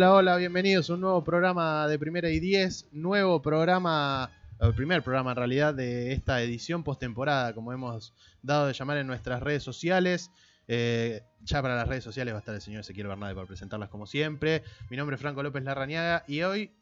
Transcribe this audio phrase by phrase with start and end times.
[0.00, 5.02] Hola, hola, bienvenidos a un nuevo programa de Primera y Diez, nuevo programa, el primer
[5.02, 9.62] programa en realidad de esta edición postemporada, como hemos dado de llamar en nuestras redes
[9.62, 10.30] sociales.
[10.68, 13.90] Eh, ya para las redes sociales va a estar el señor Ezequiel Bernade para presentarlas
[13.90, 14.62] como siempre.
[14.88, 16.72] Mi nombre es Franco López Larrañaga y hoy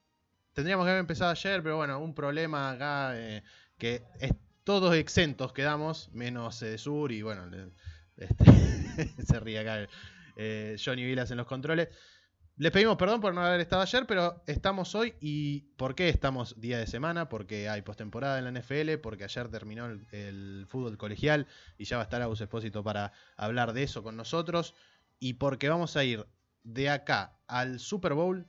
[0.52, 3.42] tendríamos que haber empezado ayer, pero bueno, un problema acá eh,
[3.78, 4.04] que
[4.62, 7.50] todos exentos quedamos, menos eh, Sur y bueno,
[8.16, 8.44] este,
[9.26, 9.88] se ríe acá
[10.36, 11.88] eh, Johnny Vilas en los controles.
[12.60, 15.14] Les pedimos perdón por no haber estado ayer, pero estamos hoy.
[15.20, 17.28] ¿Y por qué estamos día de semana?
[17.28, 21.46] Porque hay postemporada en la NFL, porque ayer terminó el, fútbol colegial
[21.78, 24.74] y ya va a estar Agus Espósito para hablar de eso con nosotros.
[25.20, 26.26] Y porque vamos a ir
[26.64, 28.44] de acá al Super Bowl,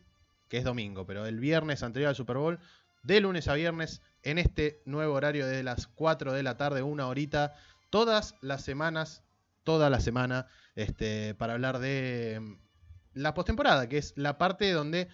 [0.48, 2.60] que es domingo, pero el viernes anterior al Super Bowl,
[3.04, 7.08] de lunes a viernes, en este nuevo horario de las 4 de la tarde, una
[7.08, 7.54] horita,
[7.92, 9.22] todas las semanas,
[9.64, 12.58] toda la semana, este, para hablar de
[13.14, 15.08] la postemporada, que es la parte donde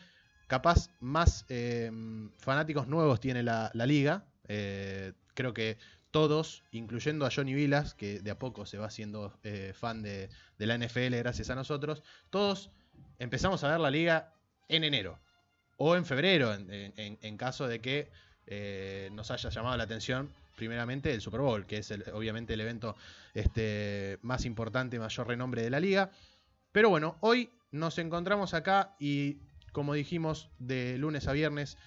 [0.48, 1.92] capaz más eh,
[2.38, 4.26] fanáticos nuevos tiene la, liga.
[4.48, 5.78] Eh, creo que
[6.12, 10.30] todos, incluyendo a Johnny Vilas, que de a poco se va haciendo eh, fan de,
[10.58, 12.70] de la NFL gracias a nosotros, todos
[13.20, 14.34] empezamos a ver la liga
[14.70, 15.20] en enero
[15.78, 18.10] o en febrero, en, en- caso de que
[19.12, 22.96] nos haya llamado la atención primeramente el Super Bowl, que es obviamente el evento
[23.34, 26.12] este, más importante, mayor renombre de la liga.
[26.72, 29.38] Pero bueno, hoy nos encontramos acá y
[29.76, 31.78] como dijimos, de lunes a viernes,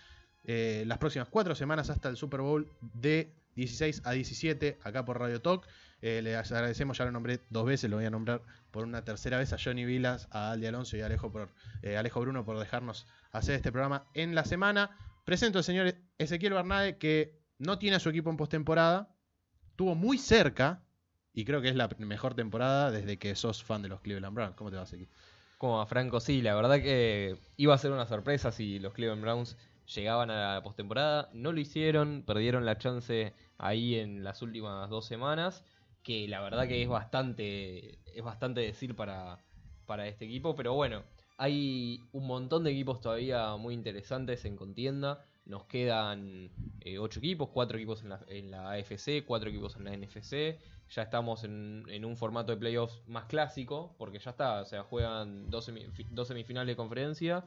[0.45, 5.19] eh, las próximas cuatro semanas hasta el Super Bowl de 16 a 17 acá por
[5.19, 5.67] Radio Talk.
[6.03, 9.39] Eh, les agradecemos, ya lo nombré dos veces, lo voy a nombrar por una tercera
[9.39, 11.49] vez a Johnny Vilas, a Aldi Alonso y a Alejo, por,
[11.81, 14.91] eh, Alejo Bruno por dejarnos hacer este programa en la semana.
[15.25, 19.17] Presento al señor Ezequiel Bernade que no tiene a su equipo en postemporada,
[19.71, 20.85] estuvo muy cerca
[21.33, 24.57] y creo que es la mejor temporada desde que sos fan de los Cleveland Browns.
[24.57, 25.09] ¿Cómo te vas aquí?
[25.59, 29.23] Como a Franco, sí, la verdad que iba a ser una sorpresa si los Cleveland
[29.23, 29.57] Browns
[29.93, 31.31] llegaban a la postemporada.
[31.33, 35.65] No lo hicieron, perdieron la chance ahí en las últimas dos semanas,
[36.05, 39.45] que la verdad que es bastante, es bastante decir para,
[39.85, 41.03] para este equipo, pero bueno,
[41.37, 45.25] hay un montón de equipos todavía muy interesantes en contienda.
[45.45, 49.85] Nos quedan eh, ocho equipos, cuatro equipos en la, en la AFC, cuatro equipos en
[49.85, 50.61] la NFC.
[50.91, 55.51] Ya estamos en, un formato de playoffs más clásico, porque ya está, o sea, juegan
[55.51, 57.45] dos, semi- dos semifinales de conferencia,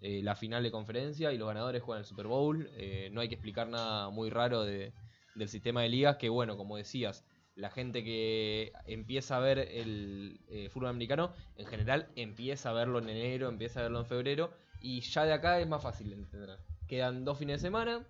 [0.00, 2.68] eh, la final de conferencia y los ganadores juegan el Super Bowl.
[2.76, 4.92] Eh, no hay que explicar nada muy raro de-
[5.34, 10.40] del sistema de ligas, que bueno, como decías, la gente que empieza a ver el
[10.48, 14.52] eh, fútbol americano, en general empieza a verlo en enero, empieza a verlo en febrero,
[14.80, 16.58] y ya de acá es más fácil de entender.
[16.86, 18.06] Quedan dos fines de semana,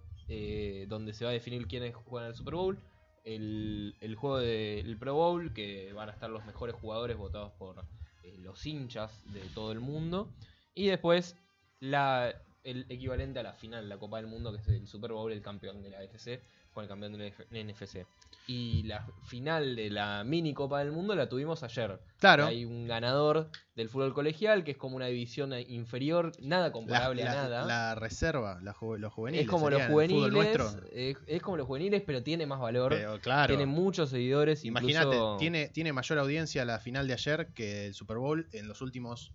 [0.88, 2.78] donde se va a definir quiénes juegan el Super Bowl,
[3.24, 7.84] el, el juego del Pro Bowl, que van a estar los mejores jugadores votados por
[8.22, 10.32] eh, los hinchas de todo el mundo,
[10.74, 11.36] y después
[11.80, 12.34] la,
[12.64, 15.42] el equivalente a la final, la Copa del Mundo, que es el Super Bowl, el
[15.42, 18.06] campeón de la AFC con el campeón de la F- NFC.
[18.46, 22.00] Y la final de la mini Copa del Mundo la tuvimos ayer.
[22.18, 22.46] Claro.
[22.46, 27.30] Hay un ganador del fútbol colegial, que es como una división inferior, nada comparable la-
[27.30, 27.66] a nada.
[27.66, 29.44] la reserva, la ju- los juveniles.
[29.44, 32.90] es como los juveniles, es, es como los juveniles, pero tiene más valor.
[32.92, 34.64] Pero claro, Tiene muchos seguidores.
[34.64, 38.66] imagínate, incluso- tiene, tiene mayor audiencia la final de ayer que el Super Bowl en
[38.66, 39.32] los últimos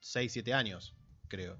[0.00, 0.94] 6, 7 años,
[1.28, 1.58] creo.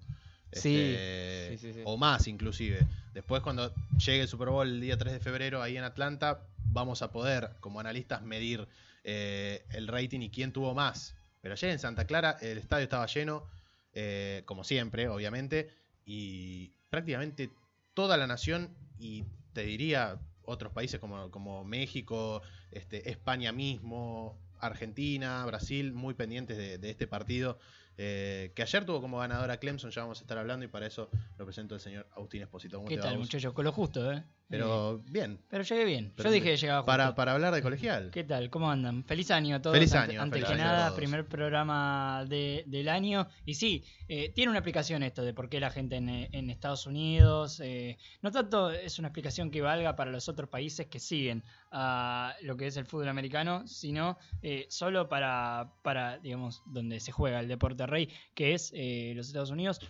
[0.53, 1.81] Sí, Este, sí, sí, sí.
[1.85, 2.87] O más inclusive.
[3.15, 6.41] Después cuando llegue el Super Bowl el día 3 de febrero ahí en Atlanta,
[6.71, 8.67] vamos a poder como analistas medir
[9.05, 11.15] eh, el rating y quién tuvo más.
[11.41, 13.45] Pero ayer en Santa Clara el estadio estaba lleno,
[13.93, 15.71] eh, como siempre, obviamente,
[16.05, 17.51] y prácticamente
[17.95, 25.45] toda la nación y te diría otros países como, como México, este, España mismo, Argentina,
[25.47, 27.59] Brasil, muy pendientes de, de este partido.
[27.99, 31.11] Eh, que ayer tuvo como ganadora Clemson, ya vamos a estar hablando y para eso
[31.37, 32.79] lo presento el señor Agustín Esposito.
[32.79, 33.53] ¿Cómo ¿Qué tal, muchachos?
[33.53, 34.23] Con lo justo, ¿eh?
[34.51, 35.39] Pero bien.
[35.51, 36.13] pero llegué bien.
[36.17, 36.87] Pero Yo dije que llegaba justo.
[36.87, 38.11] Para, para hablar de colegial.
[38.11, 38.49] ¿Qué tal?
[38.49, 39.05] ¿Cómo andan?
[39.05, 39.77] Feliz año a todos.
[39.77, 40.99] Feliz año, Antes feliz que año a nada, todos.
[40.99, 43.29] primer programa de- del año.
[43.45, 46.87] Y sí, eh, tiene una explicación esto de por qué la gente en, en Estados
[46.87, 47.61] Unidos.
[47.63, 52.35] eh, no tanto es una explicación que valga para los otros países que siguen a
[52.41, 57.41] lo que es el fútbol americano, sino eh, solo para, para, digamos, donde se juega
[57.41, 59.81] el deporte rey, que es eh, los Estados Unidos.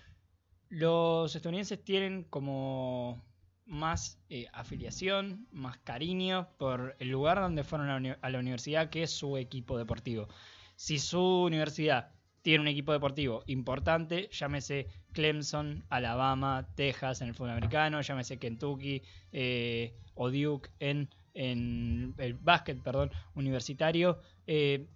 [0.69, 3.25] Los estadounidenses tienen como
[3.69, 9.11] más eh, afiliación, más cariño por el lugar donde fueron a la, universidad, que es
[9.11, 10.29] su equipo deportivo.
[10.75, 12.11] Si su universidad
[12.43, 19.03] tiene un equipo deportivo importante, llámese Clemson, Alabama, Texas en el fútbol americano, llámese Kentucky
[19.33, 24.21] eh, o Duke en, el básquet, perdón, universitario.
[24.47, 24.89] eh,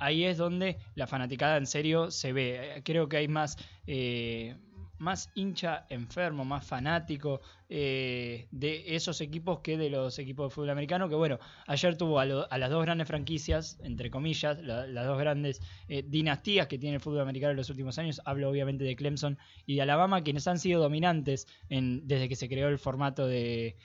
[0.00, 2.82] ahí es donde la fanaticada en serio se ve.
[2.84, 3.56] Creo que hay más,
[3.86, 4.56] eh,
[5.00, 10.70] más hincha enfermo, más fanático eh, de esos equipos que de los equipos de fútbol
[10.70, 11.08] americano.
[11.08, 15.60] Que bueno, ayer tuvo a, las dos grandes franquicias, entre comillas, las dos grandes
[16.06, 18.20] dinastías que tiene el fútbol americano en los últimos años.
[18.24, 22.68] Hablo obviamente de Clemson y de Alabama, quienes han sido dominantes desde que se creó
[22.68, 23.76] el formato de,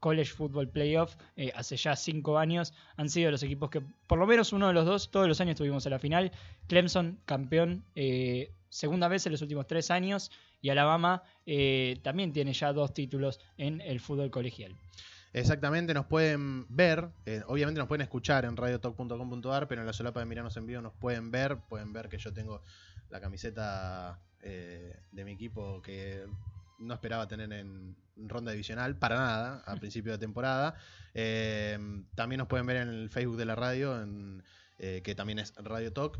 [0.00, 2.74] College Football Playoff eh, hace ya cinco años.
[2.96, 5.56] Han sido los equipos que, por lo menos uno de los dos, todos los años
[5.56, 6.32] tuvimos en la final.
[6.66, 10.30] Clemson, campeón, eh, segunda vez en los últimos tres años.
[10.60, 14.74] Y Alabama eh, también tiene ya dos títulos en el fútbol colegial.
[15.34, 17.08] Exactamente, nos pueden ver,
[17.46, 20.92] obviamente nos pueden escuchar en radiotalk.com.ar, pero en la solapa de Miranos en vivo nos
[20.92, 22.62] pueden ver, pueden ver que yo tengo
[23.08, 26.26] la camiseta de mi equipo que
[26.78, 30.74] no esperaba tener en ronda divisional, para nada, a principio de temporada.
[31.14, 31.78] Eh,
[32.14, 34.42] también nos pueden ver en el Facebook de la radio, en,
[34.78, 36.18] eh, que también es Radio Talk.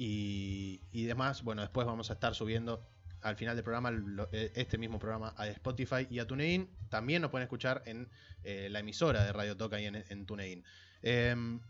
[0.00, 2.86] Y, demás, bueno, después vamos a estar subiendo
[3.20, 3.90] al final del programa
[4.30, 6.70] eh, este mismo programa a Spotify y a TuneIn.
[6.88, 8.08] También nos pueden escuchar en
[8.44, 10.64] la emisora de Radio Talk ahí en, TuneIn.
[11.02, 11.60] Em,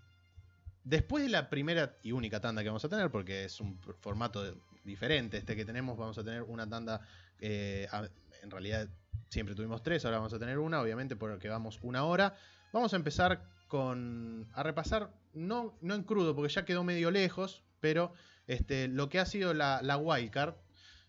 [0.85, 4.55] después de la primera y única tanda que vamos a tener, porque es un formato
[4.85, 7.01] diferente este que tenemos, vamos a tener una tanda
[7.41, 8.89] en realidad
[9.29, 12.35] siempre tuvimos tres, ahora vamos a tener una, obviamente porque vamos una hora.
[12.73, 14.49] Vamos a empezar con.
[14.53, 18.13] a repasar, no, no en crudo, porque ya quedó medio lejos, pero
[18.47, 20.55] este, lo que ha sido la, wildcard.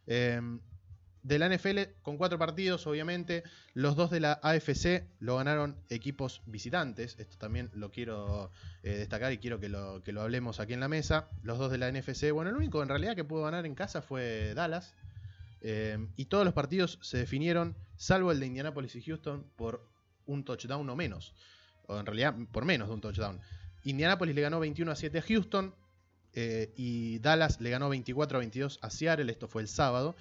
[0.07, 0.60] Em,
[1.24, 3.44] de la NFL con cuatro partidos, obviamente.
[3.74, 7.18] Los dos de la AFC lo ganaron equipos visitantes.
[7.19, 8.51] Esto también lo quiero
[8.83, 11.27] eh, destacar y quiero que lo, que lo hablemos aquí en la mesa.
[11.44, 12.31] Los dos de la NFC.
[12.31, 14.95] Bueno, el único en realidad que pudo ganar en casa fue Dallas.
[15.62, 19.86] Em, y todos los partidos se definieron, salvo el de Indianapolis y Houston, por
[20.25, 21.33] un touchdown o menos.
[21.88, 23.42] O en realidad por menos de un touchdown.
[23.83, 25.74] Indianapolis le ganó 21 a 7 a Houston.
[26.34, 29.31] Eh, y Dallas le ganó 24 a 22 a Seattle.
[29.31, 30.16] Esto fue el sábado.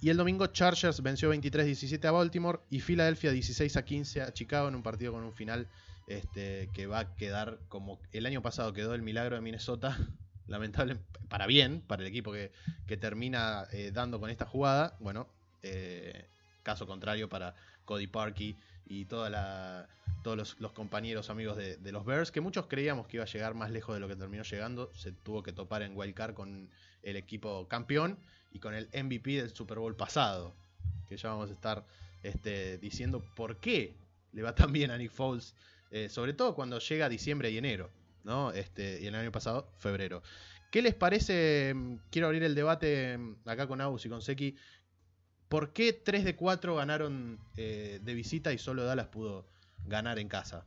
[0.00, 4.68] Y el domingo Chargers venció 23-17 a Baltimore y Filadelfia 16 a 15 a Chicago
[4.68, 5.66] en un partido con un final
[6.06, 9.96] este, que va a quedar como el año pasado quedó el milagro de Minnesota,
[10.46, 10.98] lamentable,
[11.30, 12.52] para bien, para el equipo que,
[12.98, 14.94] termina eh, dando con esta jugada.
[15.00, 15.26] Bueno,
[15.62, 16.26] eh,
[16.62, 17.54] caso contrario para
[17.86, 18.56] Cody Parkey
[18.86, 19.88] y toda la,
[20.24, 23.70] todos los, compañeros amigos de, los Bears, que muchos creíamos que iba a llegar más
[23.70, 24.90] lejos de lo que terminó llegando.
[24.94, 26.70] Se tuvo que topar en Wildcard con
[27.02, 28.18] el equipo campeón
[28.50, 30.56] y con el MVP del Super Bowl pasado.
[31.08, 31.86] Que ya vamos a estar
[32.22, 33.94] este, diciendo por qué
[34.32, 35.54] le va tan bien a Nick Foles,
[35.90, 37.90] eh, sobre todo cuando llega diciembre y enero.
[38.24, 38.50] ¿no?
[38.50, 40.22] Este, y el año pasado, febrero.
[40.72, 41.74] ¿Qué les parece?
[42.10, 44.56] Quiero abrir el debate acá con Aus y con Seki.
[45.48, 49.46] ¿Por qué 3 de 4 ganaron eh, de visita y solo Dallas pudo
[49.86, 50.66] ganar en casa?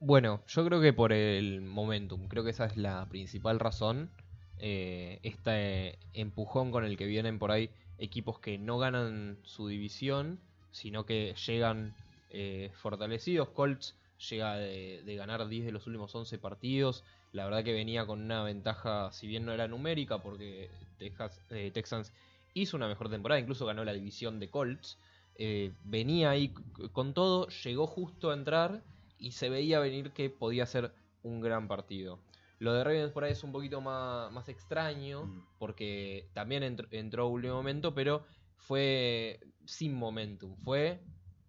[0.00, 4.10] Bueno, yo creo que por el momentum, creo que esa es la principal razón.
[4.58, 10.40] Eh, este empujón con el que vienen por ahí equipos que no ganan su división,
[10.72, 11.94] sino que llegan
[12.30, 13.50] eh, fortalecidos.
[13.50, 13.94] Colts
[14.30, 17.04] llega de, ganar 10 de los últimos 11 partidos.
[17.32, 21.70] La verdad que venía con una ventaja, si bien no era numérica, porque Texas, eh,
[21.72, 22.12] Texans
[22.54, 24.98] hizo una mejor temporada, incluso ganó la división de Colts.
[25.36, 26.52] Eh, venía ahí
[26.92, 28.82] con todo, llegó justo a entrar
[29.18, 32.18] y se veía venir que podía ser un gran partido.
[32.58, 35.46] Lo de Ravens por ahí es un poquito más, más extraño, mm.
[35.58, 38.24] porque también entró, entró último momento, pero
[38.56, 40.56] fue sin momentum.
[40.56, 41.00] Fue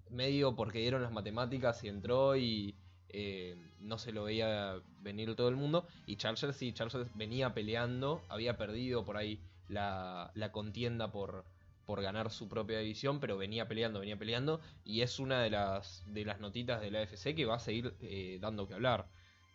[0.10, 2.76] medio porque dieron las matemáticas y entró y
[3.10, 5.86] eh, no se lo veía venir todo el mundo.
[6.06, 11.46] Y Chargers sí, Chargers venía peleando, había perdido por ahí la, contienda por,
[11.86, 14.62] por ganar su propia división, pero venía peleando, venía peleando.
[14.84, 17.94] Y es una de las, de las notitas de la AFC que va a seguir
[18.02, 19.08] eh, dando que hablar.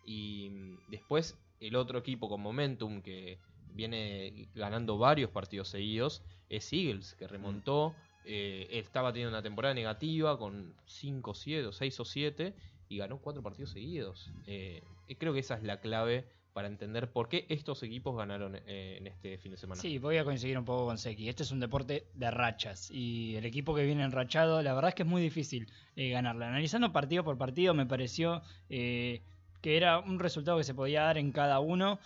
[0.05, 3.39] Y mm, después el otro equipo con momentum que
[3.73, 7.95] viene ganando varios partidos seguidos es Eagles, que remontó.
[8.25, 12.53] Eh, estaba teniendo una temporada negativa con 5, 7, 6 o 7
[12.89, 14.31] y ganó 4 partidos seguidos.
[14.45, 14.83] Eh,
[15.17, 19.07] creo que esa es la clave para entender por qué estos equipos ganaron eh, en
[19.07, 19.81] este fin de semana.
[19.81, 21.29] Sí, voy a coincidir un poco con Seki.
[21.29, 24.95] Este es un deporte de rachas y el equipo que viene enrachado, la verdad es
[24.95, 26.45] que es muy difícil ganarle.
[26.45, 29.21] Analizando partido por partido, me pareció que
[29.63, 31.99] era un resultado que se podía dar en cada uno.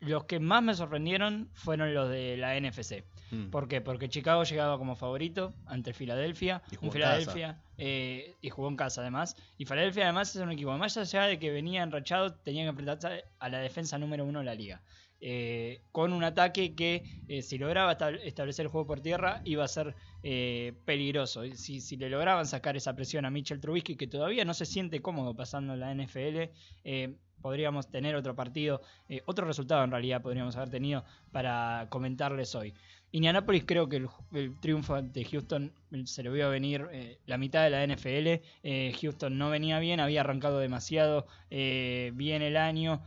[0.00, 3.04] los que más me sorprendieron fueron los de la NFC.
[3.32, 3.48] Mm.
[3.48, 3.80] ¿Por qué?
[3.80, 6.62] Porque Chicago llegaba como favorito ante Filadelfia.
[6.70, 9.36] Y jugó Filadelfia eh, y jugó en casa además.
[9.56, 13.24] Y Filadelfia además es un equipo, más allá de que venía enrachado, tenía que enfrentarse
[13.38, 14.82] a la defensa número uno de la liga.
[15.24, 19.68] Eh, con un ataque que eh, si lograba establecer el juego por tierra iba a
[19.68, 19.96] ser
[20.84, 21.42] peligroso.
[21.54, 25.00] Si, si, le lograban sacar esa presión a Mitchell Trubisky, que todavía no se siente
[25.00, 30.56] cómodo pasando en la NFL, podríamos tener otro partido, eh, otro resultado en realidad podríamos
[30.56, 32.72] haber tenido para comentarles hoy.
[33.14, 33.96] Indianapolis creo que
[34.32, 35.70] el, triunfo de Houston
[36.04, 38.42] se le vio venir eh, la mitad de la NFL.
[38.62, 43.02] Eh, Houston no venía bien, había arrancado demasiado bien el año.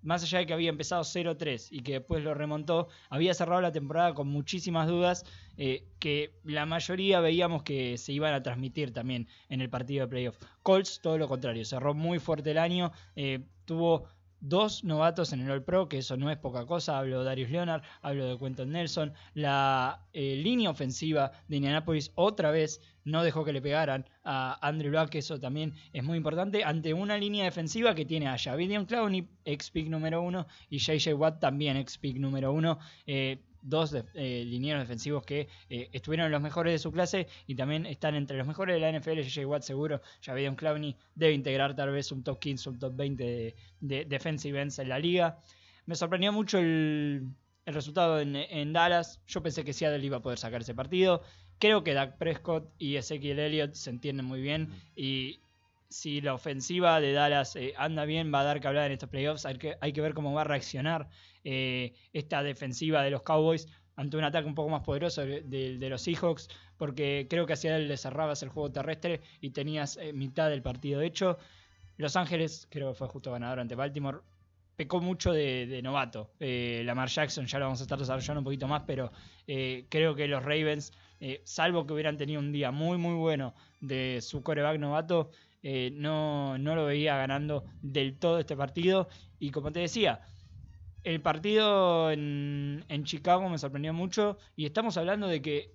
[0.00, 3.72] más allá de que había empezado 0-3 y que después lo remontó, había cerrado la
[3.72, 5.26] temporada con muchísimas dudas
[5.98, 10.38] que la mayoría veíamos que se iban a transmitir también en el partido de playoff.
[10.62, 12.90] Colts, todo lo contrario, cerró muy fuerte el año,
[13.66, 14.08] tuvo
[14.44, 16.98] dos novatos en el All Pro, que eso no es poca cosa.
[16.98, 19.12] Hablo de Darius Leonard, hablo de Quentin Nelson.
[19.32, 24.92] La eh, línea ofensiva de Indianapolis otra vez no dejó que le pegaran a Andrew
[24.92, 28.86] Luck, que eso también es muy importante, ante una línea defensiva que tiene a Javidian
[28.86, 32.78] Clowney, ex pick número uno, y JJ Watt también ex pick número uno.
[33.06, 37.86] Eh, dos eh, linieros defensivos que eh, estuvieron los mejores de su clase y también
[37.86, 39.20] están entre los mejores de la NFL.
[39.22, 43.24] JJ Watt seguro, Javion Clowney debe integrar tal vez un top 15, un top 20
[43.24, 45.38] de, de defensive ends en la liga.
[45.86, 47.28] Me sorprendió mucho el,
[47.66, 49.20] resultado en, Dallas.
[49.26, 51.22] Yo pensé que Seattle iba a poder sacar ese partido.
[51.58, 55.40] Creo que Dak Prescott y Ezekiel Elliott se entienden muy bien y
[55.88, 59.08] si la ofensiva de Dallas eh, anda bien, va a dar que hablar en estos
[59.08, 59.46] playoffs.
[59.46, 61.08] Hay que, hay que ver cómo va a reaccionar
[61.44, 66.02] eh, esta defensiva de los Cowboys ante un ataque un poco más poderoso de, los
[66.02, 66.48] Seahawks,
[66.78, 70.62] porque creo que hacia él le cerrabas el juego terrestre y tenías eh, mitad del
[70.62, 71.38] partido hecho.
[71.96, 74.18] Los Ángeles, creo que fue justo ganador ante Baltimore,
[74.74, 76.32] pecó mucho de, novato.
[76.40, 79.12] Lamar Jackson, ya lo vamos a estar desarrollando un poquito más, pero
[79.46, 80.92] creo que los Ravens,
[81.44, 85.30] salvo que hubieran tenido un día muy, muy bueno de su coreback novato,
[85.92, 89.08] no, no lo veía ganando del todo este partido.
[89.38, 90.26] Y como te decía,
[91.04, 95.72] el partido en, Chicago me sorprendió mucho y estamos hablando de que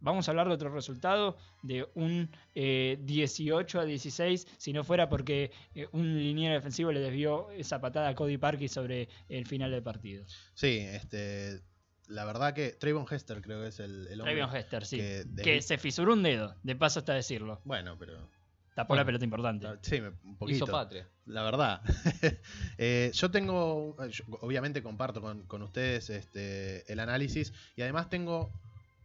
[0.00, 5.08] vamos a hablar de otro resultado, de un 18 eh, a 16, si no fuera
[5.08, 9.70] porque eh, un liniero defensivo le desvió esa patada a Cody Parkey sobre el final
[9.70, 10.24] del partido.
[10.54, 11.62] Sí, este,
[12.08, 14.58] la verdad que Trayvon Hester creo que es el, el hombre.
[14.58, 14.98] Hester, sí.
[15.42, 17.60] Que, se fisuró un dedo, de paso hasta decirlo.
[17.64, 18.28] Bueno, pero
[18.76, 19.66] Tapó la pelota importante.
[19.80, 20.64] Sí, un poquito.
[20.64, 21.08] Hizo patria.
[21.24, 21.80] La verdad.
[22.78, 23.96] Eh, yo tengo,
[24.42, 28.52] obviamente comparto con, ustedes este, el análisis y además tengo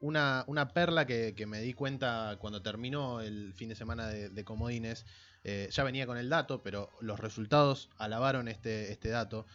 [0.01, 5.06] una, perla que, me di cuenta cuando terminó el fin de semana de, Comodines.
[5.46, 9.46] Eh, ya venía con el dato, pero los resultados alabaron este, este dato.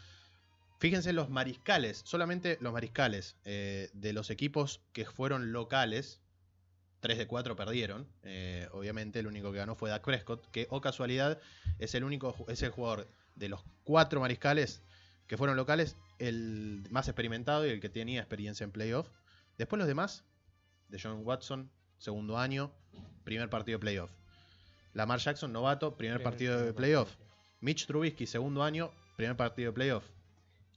[0.79, 6.21] Fíjense los mariscales, solamente los mariscales eh, de los equipos que fueron locales,
[7.07, 8.09] 3 de 4 perdieron.
[8.25, 11.39] Eh, obviamente el único que ganó fue Dak Prescott, que o casualidad
[11.79, 14.83] es el único es el jugador de los cuatro mariscales
[15.29, 19.09] que fueron locales, el más experimentado y el que tenía experiencia en playoff.
[19.57, 20.25] Después los demás,
[20.89, 22.73] de John Watson, segundo año,
[23.23, 24.11] primer partido de playoff.
[24.93, 27.15] Lamar Jackson, novato, primer partido de playoff.
[27.61, 30.05] Mitch Trubisky, segundo año, primer partido de playoff.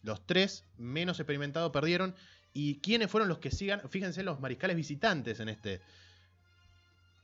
[0.04, 2.14] Los tres menos experimentados perdieron.
[2.54, 3.82] ¿Y quiénes fueron los que sigan?
[3.90, 5.82] Fíjense los mariscales visitantes en este.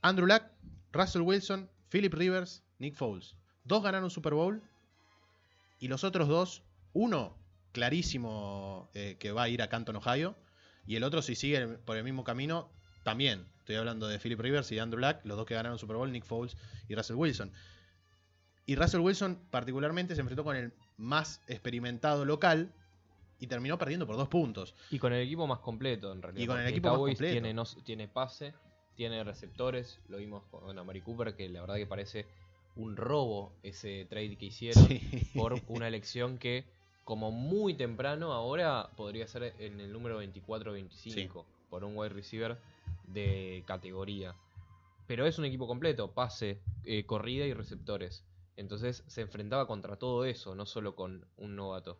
[0.06, 0.44] Andrew Luck,
[0.92, 3.34] Russell Wilson, Philip Rivers, Nick Foles.
[3.64, 4.62] Dos ganaron Super Bowl
[5.80, 7.36] y los otros dos, uno
[7.72, 10.36] clarísimo eh, que va a ir a Canton, Ohio,
[10.86, 12.70] y el otro si sigue por el mismo camino,
[13.02, 13.46] también.
[13.58, 16.10] Estoy hablando de Philip Rivers y de Andrew Luck, los dos que ganaron Super Bowl,
[16.12, 16.56] Nick Foles
[16.88, 17.52] y Russell Wilson.
[18.64, 22.72] Y Russell Wilson particularmente se enfrentó con el más experimentado local
[23.38, 24.74] y terminó perdiendo por dos puntos.
[24.90, 26.44] Y con el equipo más completo, en realidad.
[26.44, 27.32] Y con el equipo más completo.
[27.32, 28.54] Tiene, no, tiene pase,
[28.96, 32.26] tiene receptores, lo vimos con Amari Cooper, que la verdad que parece
[32.76, 34.88] un robo ese trade que hicieron
[35.34, 36.64] por una elección que
[37.04, 42.58] como muy temprano ahora podría ser en el número 24-25 por un wide receiver
[43.06, 44.34] de categoría.
[45.06, 48.24] Pero es un equipo completo, pase, eh, corrida y receptores.
[48.56, 51.96] Entonces se enfrentaba contra todo eso, no solo con un novato.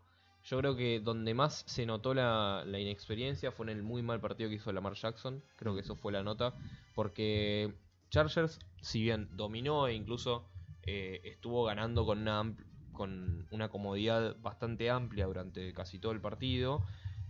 [0.46, 4.48] Yo creo que donde más se notó la, inexperiencia fue en el muy mal partido
[4.48, 5.42] que hizo Lamar Jackson.
[5.56, 6.54] Creo que eso fue la nota.
[6.94, 7.74] Porque
[8.10, 10.48] Chargers, si bien dominó e incluso
[10.84, 12.54] eh, estuvo ganando con una,
[12.92, 16.84] con una comodidad bastante amplia durante casi todo el partido,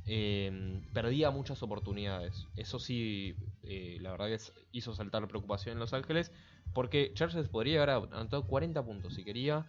[0.04, 2.46] eh, perdía muchas oportunidades.
[2.54, 4.38] Eso sí, eh, la verdad que
[4.72, 6.32] hizo saltar la preocupación en Los Ángeles.
[6.74, 9.64] Porque Chargers podría haber anotado 40 puntos si quería.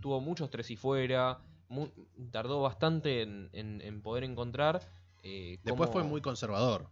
[0.00, 1.40] tuvo muchos tres y fuera
[2.30, 4.80] tardó bastante en, poder encontrar.
[5.22, 6.86] Eh, después fue muy conservador.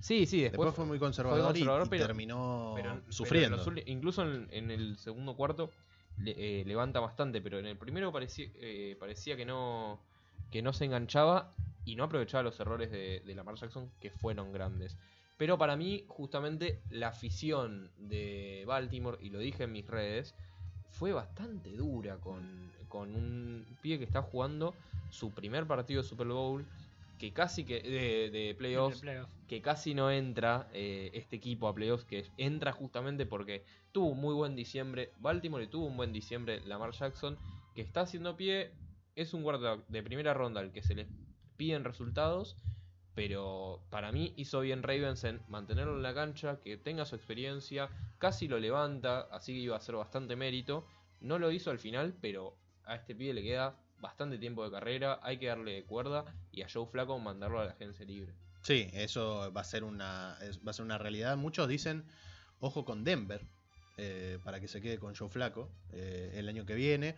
[0.00, 1.64] Sí, sí, después, fue muy conservador, y,
[1.98, 2.76] terminó
[3.08, 3.62] sufriendo.
[3.86, 5.70] incluso en, el segundo cuarto
[6.24, 10.00] eh, levanta bastante, pero en el primero parecía, eh, parecía que no
[10.50, 11.54] que no se enganchaba
[11.84, 14.96] y no aprovechaba los errores de, de Lamar Jackson que fueron grandes.
[15.36, 20.34] Pero para mí, justamente, la afición de Baltimore, y lo dije en mis redes,
[20.88, 24.74] fue bastante dura con, con un pibe que está jugando
[25.10, 26.64] su primer partido de Super Bowl,
[27.18, 29.28] que casi que de, de playoffs, Playoff.
[29.48, 34.20] que casi no entra eh, este equipo a playoffs, que entra justamente porque tuvo un
[34.20, 37.38] muy buen diciembre, Baltimore y tuvo un buen diciembre, Lamar Jackson,
[37.74, 38.70] que está haciendo pie,
[39.14, 41.06] es un quarterback de primera ronda al que se le
[41.56, 42.56] piden resultados,
[43.14, 47.88] pero para mí hizo bien Ravens en mantenerlo en la cancha, que tenga su experiencia,
[48.18, 50.86] casi lo levanta, así que iba a ser bastante mérito,
[51.22, 55.18] no lo hizo al final, pero a este pibe le queda bastante tiempo de carrera,
[55.22, 58.32] hay que darle cuerda y a Joe Flaco mandarlo a la agencia libre.
[58.62, 61.36] Sí, eso va a ser una, va a ser una realidad.
[61.36, 62.04] Muchos dicen,
[62.60, 63.40] ojo con Denver,
[63.96, 67.16] eh, para que se quede con Joe Flaco eh, el año que viene.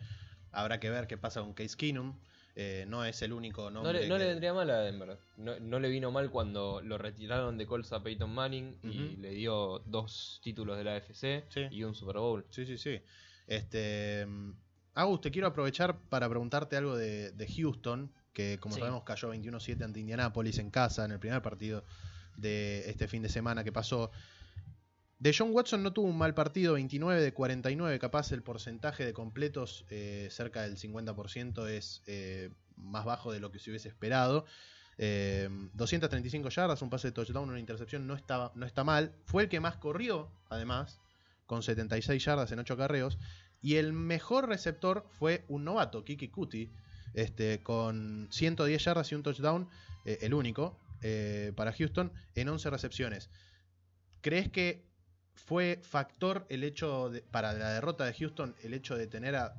[0.53, 2.19] Habrá que ver qué pasa con Case Keenum.
[2.61, 4.01] Eh, no es el único No nombre.
[4.03, 5.19] le, no que- le vendría mal a Denver.
[5.37, 9.31] No, no le vino mal cuando lo retiraron de Colts a Peyton Manning y le
[9.31, 11.67] dio dos títulos de la AFC Sí.
[11.71, 12.45] y un Super Bowl.
[12.51, 13.01] Sí, sí, sí.
[13.47, 14.27] Este,
[14.99, 18.81] Agus, te quiero aprovechar para preguntarte algo de, de Houston, que como Sí.
[18.81, 21.85] sabemos cayó 21-7 ante Indianapolis en casa en el primer partido
[22.37, 24.11] de este fin de semana que pasó.
[25.21, 29.13] De John Watson no tuvo un mal partido, 29 de 49, capaz el porcentaje de
[29.13, 34.47] completos eh, cerca del 50% es eh, más bajo de lo que se hubiese esperado.
[34.97, 39.13] Eh, 235 yardas, un pase de touchdown, una intercepción, no, estaba, no está mal.
[39.27, 40.99] Fue el que más corrió, además,
[41.47, 43.19] con 76 yardas en 8 carreos.
[43.61, 46.71] Y el mejor receptor fue un novato, Kiki Kuti,
[47.15, 49.69] este, con 110 yardas y un touchdown,
[50.05, 53.31] eh, el único, eh, para Houston, en 11 recepciones.
[54.21, 54.85] ¿Crees que
[55.35, 59.55] fue factor el hecho de- para la derrota de Houston el hecho de tener a-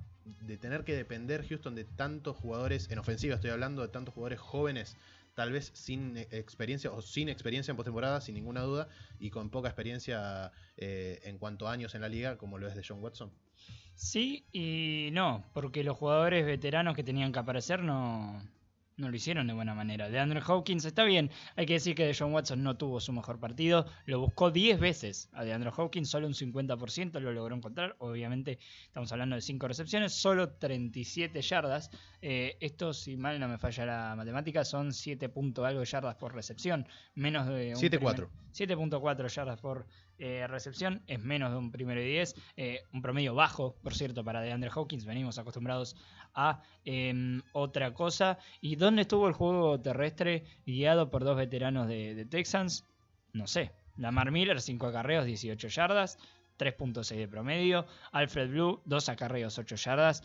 [0.60, 4.96] tener que depender Houston de tantos jugadores en ofensiva estoy hablando de tantos jugadores jóvenes
[5.34, 9.50] tal vez sin eh, experiencia o sin experiencia en postemporada sin ninguna duda y con
[9.50, 13.02] poca experiencia eh, en cuanto a años en la liga como lo es de John
[13.02, 13.32] Watson
[14.02, 18.42] Sí y no, porque los jugadores veteranos que tenían que aparecer no,
[18.96, 20.08] no lo hicieron de buena manera.
[20.10, 23.42] De Andrew Hawkins está bien, hay que decir que John Watson no tuvo su mejor
[23.42, 25.28] partido, lo buscó 10 veces.
[25.34, 29.68] A de Andrew Hawkins solo un 50% lo logró encontrar, obviamente estamos hablando de 5
[29.68, 31.92] recepciones, solo 37 yardas.
[32.22, 36.34] Eh, esto, si mal no me falla la matemática, son 7 punto algo yardas por
[36.34, 38.30] recepción, menos de un 7.4.
[38.30, 39.86] primer- 7.4 yardas por
[40.20, 44.24] eh, recepción, es menos de un primero y 10, eh, un promedio bajo, por cierto,
[44.24, 45.96] para DeAndre Hawkins, venimos acostumbrados
[46.34, 48.38] a em, otra cosa.
[48.62, 52.86] ¿Y dónde estuvo el juego terrestre guiado por dos veteranos de, de Texans?
[53.34, 53.72] No sé.
[53.98, 56.18] Lamar Miller, 5 acarreos, 18 yardas,
[56.58, 57.86] 3.6 de promedio.
[58.12, 60.24] Alfred Blue, 2 acarreos, 8 yardas.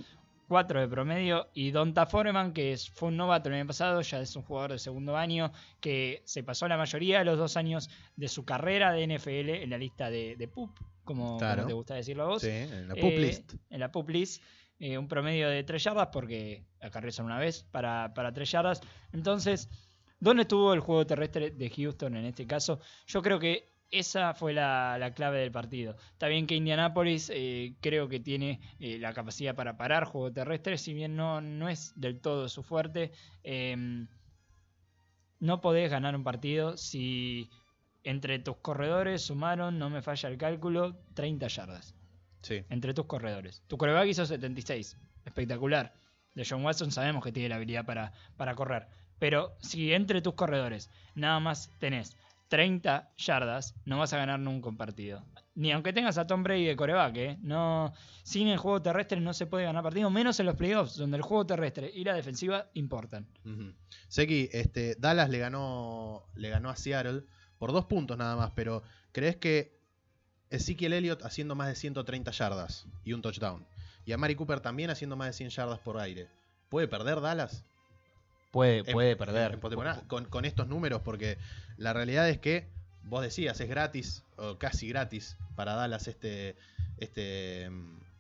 [0.48, 4.20] 4 de promedio y Donta Foreman, que es, fue un novato el año pasado, ya
[4.20, 7.88] es un jugador de segundo año, que se pasó la mayoría de los dos años
[8.16, 10.70] de su carrera de NFL en la lista de, de PUP,
[11.04, 11.62] como, Claro.
[11.62, 12.42] como te gusta decirlo a vos.
[12.42, 14.42] sí, en la Eh, pup list En la pup list.
[14.78, 18.80] eh, un promedio de 3 yardas, porque acarrean una vez para, para 3 yardas.
[19.12, 19.68] Entonces,
[20.20, 22.80] ¿dónde estuvo el juego terrestre de Houston en este caso?
[23.06, 25.96] Yo creo que esa fue la, la clave del partido.
[26.12, 30.78] Está bien que Indianapolis eh, creo que tiene eh, la capacidad para parar juego terrestre,
[30.78, 33.12] si bien no, no es del todo su fuerte.
[33.42, 34.06] eh,
[35.40, 37.50] no podés ganar un partido si
[38.02, 41.94] entre tus corredores sumaron, no me falla el cálculo, 30 yardas
[42.44, 43.62] sí entre tus corredores.
[43.66, 44.96] Tu coreback hizo 76.
[45.24, 45.94] Espectacular.
[46.34, 48.88] De John Watson sabemos que tiene la habilidad para, para correr.
[49.18, 52.16] Pero si entre tus corredores nada más tenés
[52.54, 55.24] 30 yardas, no vas a ganar nunca un partido.
[55.56, 57.38] Ni aunque tengas a Tom Brady de coreback, ¿eh?
[57.42, 61.16] No, sin el juego terrestre no se puede ganar partido, menos en los playoffs, donde
[61.16, 63.26] el juego terrestre y la defensiva importan.
[63.44, 63.72] Ujú.
[64.06, 67.24] Seki, este, Dallas le ganó, le ganó a Seattle
[67.58, 69.76] por dos puntos nada más, pero ¿crees que
[70.50, 73.66] Ezekiel Elliott haciendo más de 130 yardas y un touchdown?
[74.04, 76.28] Y a Mari Cooper también haciendo más de 100 yardas por aire.
[76.68, 77.64] ¿Puede perder Dallas?
[78.54, 79.52] Puede, puede en- perder.
[79.54, 79.60] en
[80.06, 81.36] con, con estos números, porque
[81.76, 82.66] la realidad es que,
[83.02, 86.54] vos decías, es gratis, o casi gratis, para Dallas este,
[86.98, 87.68] este,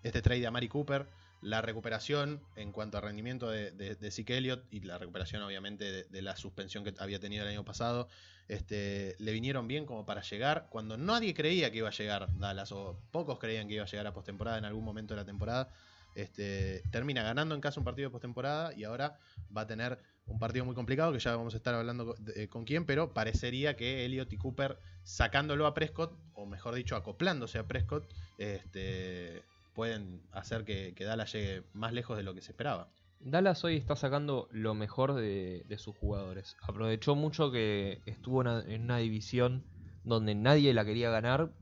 [0.02, 1.06] este trade de Amari Cooper.
[1.40, 5.84] La recuperación en cuanto a rendimiento de, de, de Zeke Elliott y la recuperación, obviamente,
[5.92, 8.08] de, de la suspensión que había tenido el año pasado,
[8.48, 12.72] este, le vinieron bien como para llegar cuando nadie creía que iba a llegar Dallas,
[12.72, 15.68] o pocos creían que iba a llegar a postemporada en algún momento de la temporada.
[16.14, 19.18] Este, termina ganando en casa un partido de postemporada y ahora
[19.54, 22.48] va a tener un partido muy complicado que ya vamos a estar hablando con, de-
[22.48, 27.58] con quién, pero parecería que Elliot y Cooper sacándolo a Prescott, o mejor dicho, acoplándose
[27.58, 28.04] a Prescott,
[28.38, 29.42] este,
[29.74, 32.88] pueden hacer que, Dallas llegue más lejos de lo que se esperaba.
[33.20, 36.56] Dallas hoy está sacando lo mejor de, sus jugadores.
[36.62, 39.64] Aprovechó mucho que estuvo en una, en una división
[40.04, 41.52] donde nadie la quería ganar,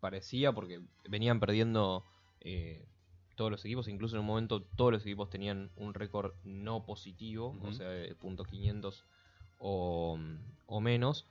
[0.00, 2.04] parecía, porque venían perdiendo
[2.40, 2.86] eh,
[3.36, 7.56] todos los equipos, incluso en un momento todos los equipos tenían un récord no positivo,
[7.62, 9.04] o sea, de punto 500
[9.58, 10.18] o,
[10.66, 11.26] o menos.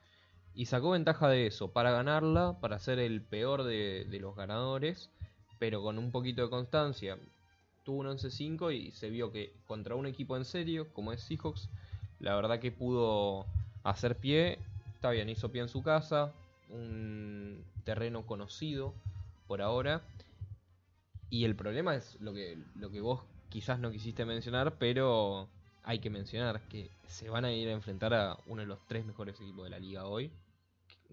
[0.53, 5.09] Y sacó ventaja de eso para ganarla, para ser el peor de, de los ganadores,
[5.59, 7.17] pero con un poquito de constancia.
[7.83, 11.69] Tuvo un 11-5 y se vio que contra un equipo en serio, como es Seahawks,
[12.19, 13.45] la verdad que pudo
[13.83, 14.59] hacer pie.
[14.93, 16.33] Está bien, hizo pie en su casa,
[16.69, 18.93] un terreno conocido
[19.47, 20.01] por ahora.
[21.35, 23.19] Y el problema es lo que, lo que vos
[23.49, 25.49] quizás no quisiste mencionar, pero
[25.83, 29.05] hay que mencionar que se van a ir a enfrentar a uno de los tres
[29.05, 30.31] mejores equipos de la liga hoy.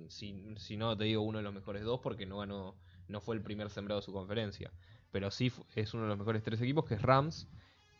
[0.06, 2.76] Si, si no, te digo uno de los mejores dos porque no ganó,
[3.08, 4.70] no fue el primer sembrado de su conferencia.
[5.10, 7.48] Pero sí es uno de los mejores tres equipos, que es Rams,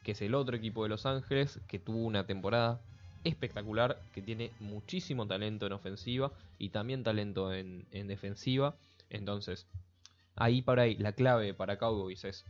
[0.05, 2.81] que es el otro equipo de Los Ángeles, que tuvo una temporada
[3.25, 8.77] espectacular, que tiene muchísimo talento en ofensiva y también talento en, en defensiva.
[9.11, 9.67] Entonces,
[10.37, 12.45] ahí para ahí, la clave para Cowboys es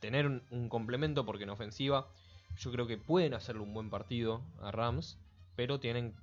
[0.00, 2.08] tener un, complemento, porque en ofensiva
[2.56, 5.18] yo creo que pueden hacerle un buen partido a Rams,
[5.56, 6.14] pero tienen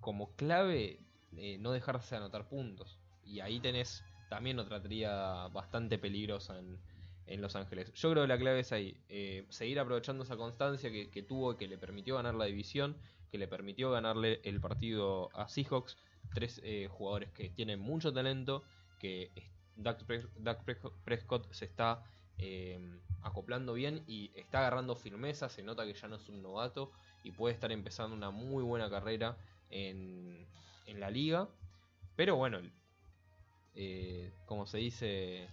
[0.00, 1.00] como clave
[1.36, 2.98] eh, no dejarse anotar puntos.
[3.24, 6.78] Y ahí tenés también otra tríada bastante peligrosa en,
[7.26, 7.92] en Los Ángeles.
[7.94, 11.56] Yo creo que la clave es ahí, eh, seguir aprovechando esa constancia que, que tuvo,
[11.56, 12.96] que le permitió ganar la división,
[13.30, 15.96] que le permitió ganarle el partido a Seahawks.
[16.34, 18.62] Tres eh, jugadores que tienen mucho talento,
[18.98, 19.30] que
[19.76, 20.04] Dak,
[20.38, 22.02] Dak Prescott- Prescott se está
[22.38, 22.78] eh,
[23.22, 26.90] acoplando bien y está agarrando firmeza, se nota que ya no es un novato
[27.24, 29.36] y puede estar empezando una muy buena carrera
[29.70, 30.46] en,
[30.86, 31.48] en la liga.
[32.16, 32.60] Pero bueno,
[33.74, 35.48] eh, como se dice,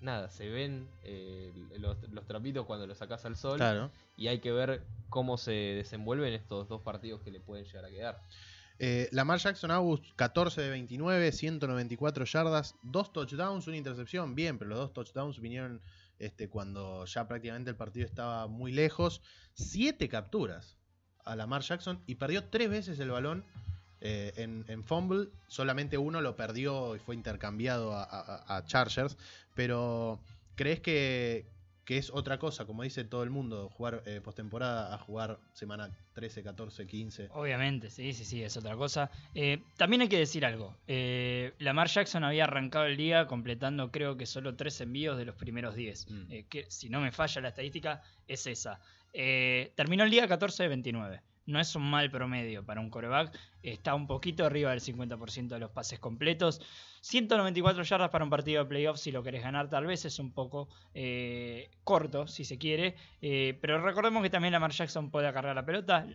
[0.00, 3.90] nada, se ven eh, los, los trapitos cuando los sacas al sol Claro.
[4.16, 7.90] y hay que ver cómo se desenvuelven estos dos partidos que le pueden llegar a
[7.90, 8.20] quedar.
[8.84, 14.70] Eh, Lamar Jackson August, 14 de 29, 194 yardas, dos touchdowns, una intercepción, bien, pero
[14.70, 15.80] los dos touchdowns vinieron
[16.18, 19.22] este, cuando ya prácticamente el partido estaba muy lejos.
[19.54, 20.76] Siete capturas
[21.24, 23.44] a Lamar Jackson y perdió tres veces el balón
[24.00, 25.28] eh, en, fumble.
[25.46, 29.16] Solamente uno lo perdió y fue intercambiado a Chargers.
[29.54, 30.18] Pero,
[30.56, 31.46] ¿crees que,
[31.84, 35.90] que es otra cosa, como dice todo el mundo, jugar eh, postemporada a jugar semana
[36.14, 37.28] 13, 14, 15?
[37.32, 39.10] Obviamente, sí, sí, sí, es otra cosa.
[39.34, 40.76] Eh, también hay que decir algo.
[40.86, 45.34] Eh, Lamar Jackson había arrancado el día completando creo que solo tres envíos de los
[45.34, 46.10] primeros 10.
[46.10, 46.22] Mm.
[46.30, 48.80] Eh, que si no me falla la estadística, es esa.
[49.12, 51.20] Eh, terminó el día 14 de 29.
[51.46, 53.36] No es un mal promedio para un coreback.
[53.62, 56.60] Está un poquito arriba del 50% de los pases completos.
[57.02, 60.32] 194 yardas para un partido de playoffs, si lo querés ganar, tal vez es un
[60.32, 62.94] poco eh, corto, si se quiere.
[63.20, 66.06] Eh, pero recordemos que también Lamar Jackson puede cargar la pelota.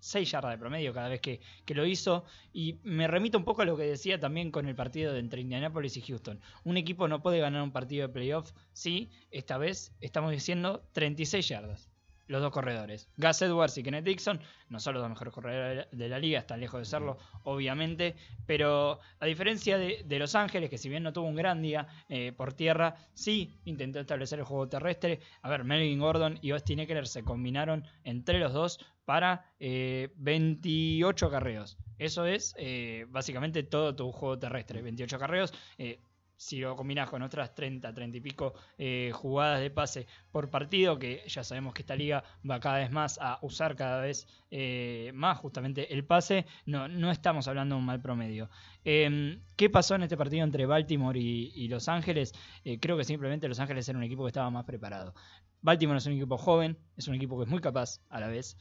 [0.00, 2.24] 6 yardas de promedio cada vez que, que lo hizo.
[2.52, 5.96] Y me remito un poco a lo que decía también con el partido entre Indianapolis
[5.96, 6.40] y Houston.
[6.62, 11.48] Un equipo no puede ganar un partido de playoff si esta vez estamos diciendo 36
[11.48, 11.90] yardas.
[12.28, 13.08] Los dos corredores.
[13.16, 14.38] Gus Edwards y Kenneth Dixon
[14.68, 18.14] no son los dos mejores corredores de la liga, están lejos de serlo, obviamente.
[18.46, 21.86] Pero a diferencia de, de Los Ángeles, que si bien no tuvo un gran día
[22.08, 25.20] eh, por tierra, sí intentó establecer el juego terrestre.
[25.42, 31.30] A ver, Melvin Gordon y Austin Eckler se combinaron entre los dos para eh, 28
[31.30, 31.78] carreos.
[31.98, 34.82] Eso es eh, básicamente todo tu juego terrestre.
[34.82, 35.52] 28 carreos.
[35.78, 35.98] eh,
[36.38, 40.98] si lo combinas con otras 30, 30 y pico eh, jugadas de pase por partido,
[40.98, 45.10] que ya sabemos que esta liga va cada vez más a usar cada vez eh,
[45.14, 48.48] más justamente el pase, no, no estamos hablando de un mal promedio.
[48.84, 52.32] Eh, ¿Qué pasó en este partido entre Baltimore y, y Los Ángeles?
[52.64, 55.14] Eh, creo que simplemente Los Ángeles era un equipo que estaba más preparado.
[55.60, 58.56] Baltimore es un equipo joven, es un equipo que es muy capaz a la vez.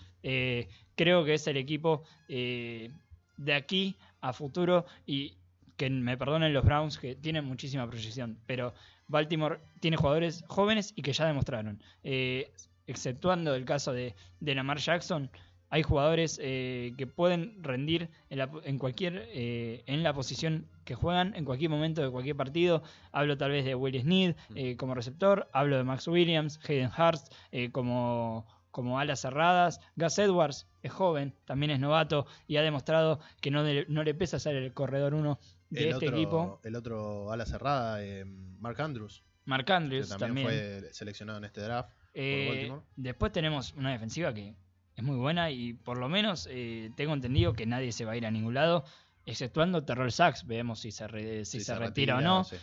[0.95, 5.37] Creo que es el equipo de aquí a futuro y
[5.77, 8.73] que me perdonen los Browns que tienen muchísima proyección, pero
[9.07, 11.81] Baltimore tiene jugadores jóvenes y que ya demostraron.
[12.03, 12.51] Eh,
[12.87, 15.29] exceptuando el caso de, de Lamar Jackson,
[15.69, 20.95] hay jugadores eh, que pueden rendir en, la, en cualquier eh, en la posición que
[20.95, 22.83] juegan en cualquier momento de cualquier partido.
[23.11, 27.33] Hablo tal vez de Will Snead eh, como receptor, hablo de Max Williams, Hayden Hurst
[27.51, 29.81] eh, como como alas cerradas.
[29.95, 34.13] Gus Edwards es joven, también es novato y ha demostrado que no, de- no le
[34.13, 36.62] pesa ser el corredor uno de el, este otro, equipo.
[36.63, 40.47] el otro ala cerrada, eh, Mark Andrews, Mark que Andrews también, también.
[40.82, 41.89] fue seleccionado en este draft.
[42.13, 44.56] Eh, después tenemos una defensiva que
[44.95, 48.17] es muy buena y por lo menos eh, tengo entendido que nadie se va a
[48.17, 48.84] ir a ningún lado,
[49.25, 50.47] exceptuando Terrell Sachs.
[50.47, 52.43] Veamos si se, re- si Si se se retira, o no.
[52.43, 52.56] sí.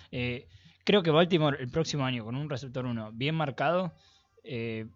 [0.84, 3.94] Creo que Baltimore el próximo año con un receptor 1 bien marcado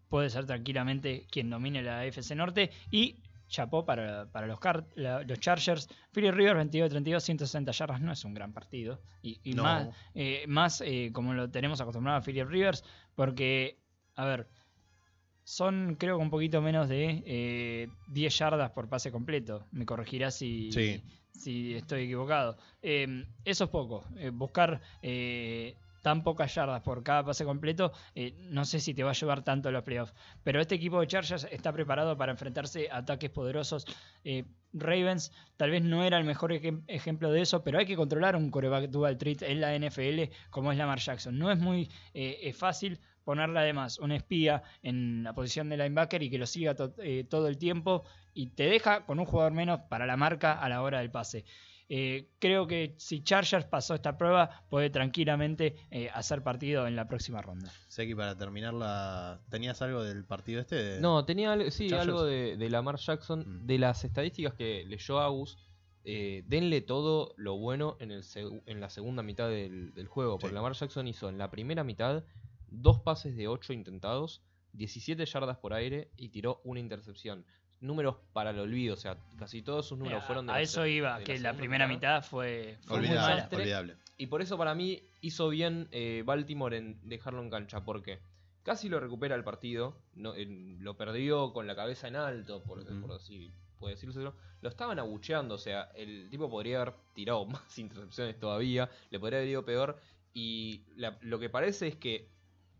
[0.08, 5.22] puede ser tranquilamente quien domine la FC Norte y chapó para, para los, car- la-
[5.22, 5.88] los Chargers.
[6.12, 9.00] Philly Rivers 22-32, 160 yardas, no es un gran partido.
[9.22, 9.62] Y, y No.
[9.64, 12.84] más, eh, más eh, como lo tenemos acostumbrado a Philly Rivers,
[13.14, 13.78] porque,
[14.14, 14.48] a ver,
[15.44, 19.66] son creo que un poquito menos de eh, 10 yardas por pase completo.
[19.72, 21.02] Me corregirás si, Sí.
[21.30, 22.58] si estoy equivocado.
[22.82, 24.04] Eh, eso es poco.
[24.32, 24.82] Buscar
[26.08, 29.42] tan pocas yardas por cada pase completo, eh, no sé si te va a llevar
[29.42, 30.14] tanto a los playoffs.
[30.42, 33.84] Pero este equipo de Chargers está preparado para enfrentarse a ataques poderosos.
[34.24, 37.94] Eh, Ravens tal vez no era el mejor ejem- ejemplo de eso, pero hay que
[37.96, 41.38] controlar un coreback dual treat en la NFL como es Lamar Jackson.
[41.38, 46.30] No es muy eh, fácil ponerle además un espía en la posición de linebacker y
[46.30, 50.06] que lo siga eh, todo el tiempo y te deja con un jugador menos para
[50.06, 51.44] la marca a la hora del pase.
[51.90, 57.08] Eh, creo que si Chargers pasó esta prueba, puede tranquilamente eh, hacer partido en la
[57.08, 57.72] próxima ronda.
[57.88, 59.40] Seki, para terminar la...
[59.48, 60.76] ¿Tenías algo del partido este?
[60.76, 62.08] de- No, tenía al- sí, Chargers.
[62.08, 63.40] algo de, de Lamar Jackson.
[63.62, 63.66] Mm.
[63.66, 65.56] De las estadísticas que leyó Agus,
[66.04, 70.38] eh, denle todo lo bueno en, el seg- en la segunda mitad del, del juego.
[70.38, 70.54] Porque.
[70.54, 72.22] Lamar Jackson hizo en la primera mitad
[72.66, 74.42] dos pases de 8 intentados,
[74.74, 77.46] 17 yardas por aire y tiró una intercepción.
[77.80, 80.82] Números para el olvido, o sea, casi todos sus números fueron de a la eso
[80.82, 83.34] se- iba, de que la segunda primera mitad fue, fue muy Olvidable, mala.
[83.36, 83.58] desastre.
[83.62, 83.96] olvidable.
[84.16, 88.18] Y por eso para mí hizo bien eh, Baltimore en dejarlo en cancha, porque
[88.64, 92.80] casi lo recupera el partido, no, en- lo perdió con la cabeza en alto, por,
[92.80, 93.00] Ujú.
[93.00, 94.34] por así puede decírselo.
[94.60, 99.38] Lo estaban abucheando, o sea, el tipo podría haber tirado más intercepciones todavía, le podría
[99.38, 100.00] haber ido peor.
[100.34, 102.28] Y la- lo que parece es que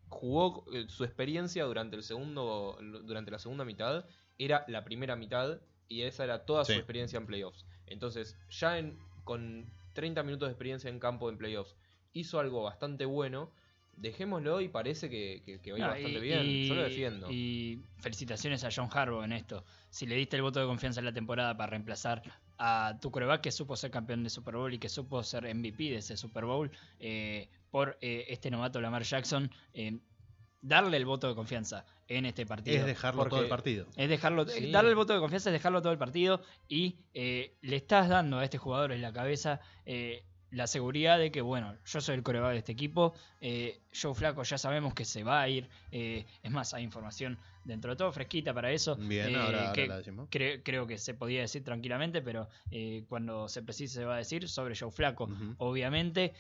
[0.09, 4.05] jugó eh, su experiencia durante el segundo durante la segunda mitad
[4.39, 6.73] era la primera mitad y esa era toda Sí.
[6.75, 11.39] su experiencia en playoffs entonces ya en, con 30 minutos de experiencia en campo en
[11.39, 11.75] playoffs
[12.13, 13.51] hizo algo bastante bueno
[13.97, 17.27] dejémoslo y parece que, que, que va No, bastante y- bien y- yo lo defiendo
[17.33, 19.65] Y felicitaciones a John Harbaugh en esto.
[19.91, 22.23] Si le diste el voto de confianza en la temporada para reemplazar
[22.59, 25.91] a tu coreback que supo ser campeón de Super Bowl y que supo ser MVP
[25.91, 26.71] de ese Super Bowl
[27.01, 29.99] eh, por eh, este novato Lamar Jackson, eh,
[30.61, 32.77] darle el voto de confianza en este partido.
[32.79, 33.87] Es dejarlo todo el partido.
[33.97, 34.71] Es dejarlo, Sí.
[34.71, 38.39] darle el voto de confianza es dejarlo todo el partido y eh, le estás dando
[38.39, 42.23] a este jugador en la cabeza eh, la seguridad de que, bueno, yo soy el
[42.23, 46.25] coreback de este equipo, eh, Joe Flaco ya sabemos que se va a ir, eh,
[46.43, 48.97] es más, hay información dentro de todo fresquita para eso.
[48.97, 50.31] Bien, eh, ahora, ahora que la decimos.
[50.31, 54.19] cre- creo que se podía decir tranquilamente, pero eh, cuando se precise se va a
[54.19, 55.29] decir sobre Joe Flaco.
[55.59, 56.33] Obviamente,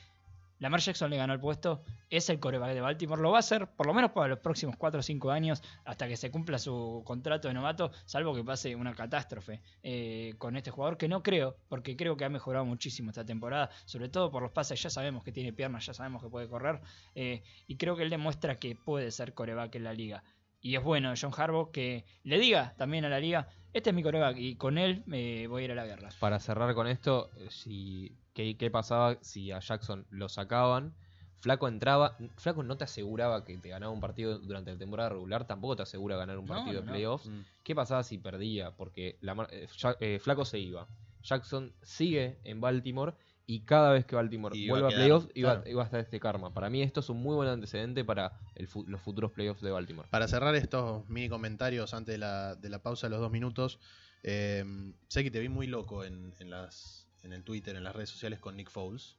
[0.58, 3.68] Lamar Jackson le ganó el puesto, es el coreback de Baltimore, lo va a hacer
[3.68, 7.02] por lo menos para los próximos 4 o 5 años hasta que se cumpla su
[7.04, 11.56] contrato de novato, salvo que pase una catástrofe eh, con este jugador, que no creo,
[11.68, 15.22] porque creo que ha mejorado muchísimo esta temporada, sobre todo por los pases, ya sabemos
[15.22, 16.80] que tiene piernas, ya sabemos que puede correr,
[17.14, 20.24] eh, y creo que él demuestra que puede ser coreback en la liga.
[20.60, 24.02] Y es bueno John Harbaugh que le diga también a la liga, este es mi
[24.02, 26.08] coreback y con él me voy a ir a la guerra.
[26.18, 30.94] para cerrar con esto eh, si ¿qué, qué pasaba si a Jackson lo sacaban
[31.40, 35.46] Flaco entraba, Flaco no te aseguraba que te ganaba un partido durante la temporada regular,
[35.46, 36.92] tampoco te asegura ganar un partido no, de no.
[36.92, 37.28] playoffs.
[37.28, 37.40] Mm.
[37.62, 38.72] ¿Qué pasaba si perdía?
[38.72, 39.68] Porque la eh,
[40.00, 40.88] eh, Flaco se iba.
[41.22, 43.14] Jackson sigue en Baltimore
[43.46, 45.70] y cada vez que Baltimore Y vuelva a, quedar, playoffs iba, claro.
[45.70, 46.52] iba a estar este karma.
[46.52, 49.70] Para mí esto es un muy buen antecedente para el fu- los futuros playoffs de
[49.70, 50.08] Baltimore.
[50.10, 53.78] Para cerrar estos mini comentarios antes de la, de la pausa de los dos minutos,
[54.24, 54.64] eh,
[55.06, 58.10] sé que te vi muy loco en, en las, en el Twitter, en las redes
[58.10, 59.16] sociales con Nick Foles.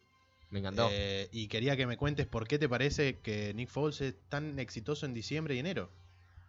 [0.51, 0.89] Me encantó.
[0.91, 4.57] Eh, y quería que me cuentes por qué te parece que Nick Foles es tan
[4.59, 5.89] exitoso en diciembre y enero.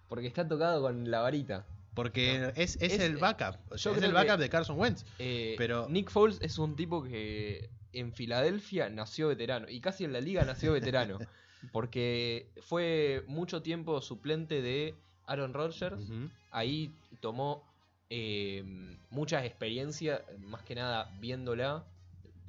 [0.09, 1.67] Porque está tocado con la varita.
[1.95, 2.49] Porque No.
[2.51, 3.57] es, es Es- el backup.
[3.77, 5.05] yo es el backup que- de Carson Wentz.
[5.19, 10.13] Eh, Pero- Nick Foles es un tipo que en Filadelfia nació veterano y casi en
[10.13, 11.19] la liga nació veterano.
[11.73, 14.95] porque fue mucho tiempo suplente de
[15.27, 16.03] Aaron Rodgers.
[16.51, 17.63] Ahí tomó
[18.11, 18.65] eh,
[19.11, 21.85] mucha experiencia, más que nada viéndola.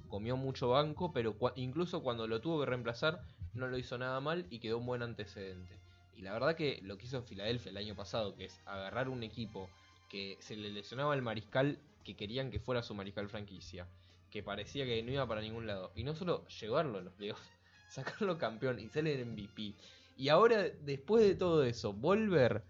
[0.09, 3.21] Comió mucho banco, pero incluso cuando lo tuvo que reemplazar,
[3.53, 5.79] no lo hizo nada mal y quedó un buen antecedente.
[6.17, 9.23] Y la verdad que lo que hizo Filadelfia el año pasado, que es agarrar un
[9.23, 9.69] equipo
[10.09, 13.87] que se le lesionaba el mariscal que querían que fuera su mariscal franquicia,
[14.29, 17.49] que parecía que no iba para ningún lado, y no solo llevarlo a los playoffs,
[17.89, 19.75] sacarlo campeón y ser el MVP.
[20.17, 22.63] Y ahora, después de todo eso, volver,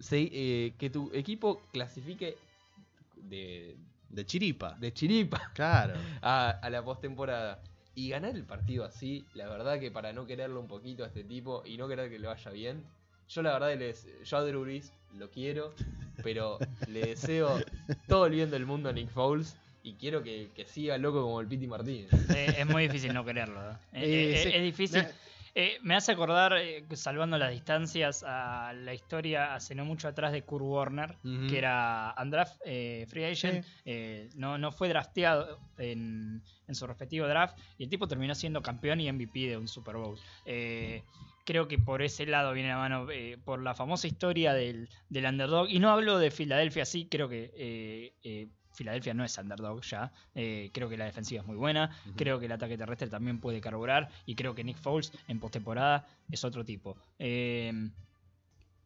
[0.00, 2.36] se- eh, que tu equipo clasifique
[3.16, 3.76] de,
[4.10, 4.76] De chiripa.
[4.78, 5.94] de chiripa Claro.
[6.22, 7.60] a, a la postemporada
[7.94, 11.22] y ganar el partido así, la verdad que para no quererlo un poquito a este
[11.24, 12.82] tipo y no querer que le vaya bien,
[13.28, 15.72] yo la verdad les, yo a Drew Brees lo quiero,
[16.22, 17.60] pero le deseo
[18.08, 21.40] todo el bien del mundo a Nick Foles y quiero que, que siga loco como
[21.40, 22.10] el Piti Martínez.
[22.34, 23.60] Eh, es muy difícil no quererlo.
[23.70, 23.74] ¿eh?
[23.92, 24.50] Eh, Eh, eh, sí.
[24.54, 25.06] Es difícil.
[25.56, 30.32] Eh, me hace acordar, eh, salvando las distancias, a la historia hace no mucho atrás
[30.32, 31.16] de Kurt Warner,
[31.48, 33.64] que era undraft eh, free agent.
[33.84, 38.62] eh, no, no fue drafteado en, en su respectivo draft y el tipo terminó siendo
[38.62, 40.18] campeón y MVP de un Super Bowl.
[41.44, 43.06] Creo que por ese lado viene la mano,
[43.44, 45.68] por la famosa historia del, del underdog.
[45.68, 48.12] Y no hablo de Filadelfia, sí, creo que
[48.74, 50.12] Filadelfia no es underdog ya.
[50.34, 51.90] Eh, creo que la defensiva es muy buena.
[52.16, 54.10] Creo que el ataque terrestre también puede carburar.
[54.26, 56.96] Y creo que Nick Foles en postemporada es otro tipo.
[57.18, 57.88] Eh,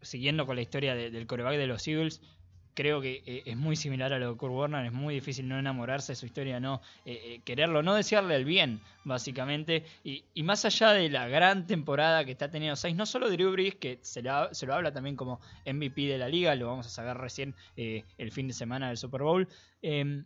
[0.03, 2.21] siguiendo con la historia de- del coreback de los Eagles,
[2.79, 4.87] creo que eh, es muy similar a lo de Kurt Warner.
[4.87, 8.45] Es muy difícil no enamorarse de su historia, no eh, eh, quererlo, no desearle el
[8.45, 9.85] bien, básicamente.
[10.05, 13.53] Y, y más allá de la gran temporada que está teniendo Saints, no solo Drew
[13.53, 16.87] Brees, que se, la- se lo habla también como MVP de la liga, lo vamos
[16.87, 19.49] a sacar recién eh, el fin de semana del Super Bowl.
[19.83, 20.23] eh,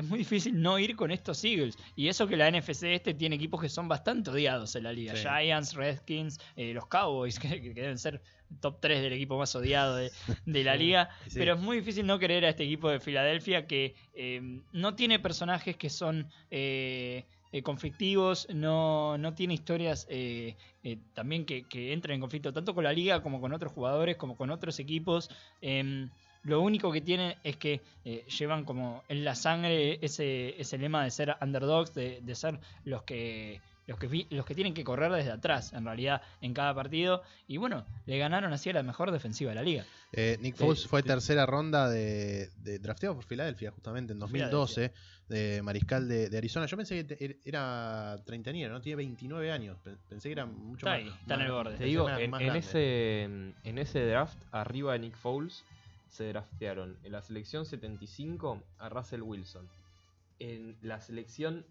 [0.00, 1.76] es muy difícil no ir con estos Eagles.
[1.96, 5.14] Y eso que la NFC este tiene equipos que son bastante odiados en la liga.
[5.14, 5.22] Sí.
[5.22, 8.20] Giants, Redskins, eh, los Cowboys, que, que deben ser
[8.60, 10.10] top 3 del equipo más odiado de,
[10.44, 11.10] de la liga.
[11.28, 11.38] Sí.
[11.38, 15.18] Pero es muy difícil no querer a este equipo de Filadelfia que eh, no tiene
[15.18, 21.92] personajes que son eh, eh, conflictivos, no, no tiene historias eh, eh, también que, que
[21.92, 25.28] entren en conflicto tanto con la liga como con otros jugadores, como con otros equipos.
[25.60, 26.10] Em,
[26.42, 31.04] lo único que tienen es que eh, llevan como en la sangre ese, ese lema
[31.04, 34.82] de ser underdogs, de, de ser los que, los, que, vi- los que tienen que
[34.84, 37.22] correr desde atrás, en realidad, en cada partido.
[37.46, 39.84] Y bueno, le ganaron así a la mejor defensiva de la liga.
[40.12, 44.18] Eh, Nick Foles Eh, fue te- tercera ronda de, de drafteado por Filadelfia, justamente en
[44.18, 44.92] 2012,
[45.28, 46.66] de mariscal de, de Arizona.
[46.66, 48.80] Yo pensé que te- er- era treintañero, ¿no?
[48.80, 49.76] Tiene 29 años.
[49.84, 50.98] Pe- Pensé que era mucho Está más.
[51.00, 51.76] ahí, está en el borde.
[51.76, 52.58] Te digo, más- en, más en grande.
[52.66, 55.64] ese, en ese draft, arriba de Nick Foles,
[56.10, 59.66] se draftearon en la selección 75 a Russell Wilson.
[60.38, 61.64] En la selección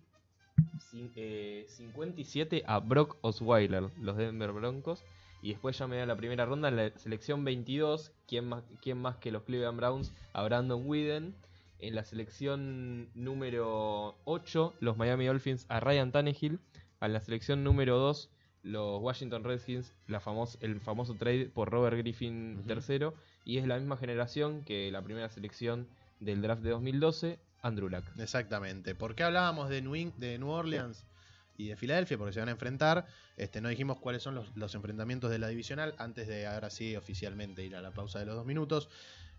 [0.91, 5.03] cin- eh, 57 a Brock Osweiler, los Denver Broncos.
[5.41, 8.11] Y después ya me da la primera ronda en la selección 22.
[8.27, 10.11] ¿Quién más, quién más que los Cleveland Browns?
[10.33, 11.33] A Brandon Whedon.
[11.79, 16.59] En la selección número 8, los Miami Dolphins a Ryan Tannehill.
[16.99, 18.29] A la selección número 2,
[18.63, 22.67] los Washington Redskins, la famos- el famoso trade por Robert Griffin Ujú.
[22.67, 23.13] tercero.
[23.45, 25.87] Y es la misma generación que la primera selección
[26.19, 28.05] del draft de 2012, Andrew Luck.
[28.17, 28.95] Exactamente.
[28.95, 31.05] ¿Por qué hablábamos de New, Orleans
[31.57, 32.17] y de Filadelfia?
[32.17, 33.07] Porque se van a enfrentar.
[33.37, 36.95] Este, no dijimos cuáles son los, los enfrentamientos de la divisional antes de ahora sí
[36.95, 38.89] oficialmente ir a la pausa de los dos minutos.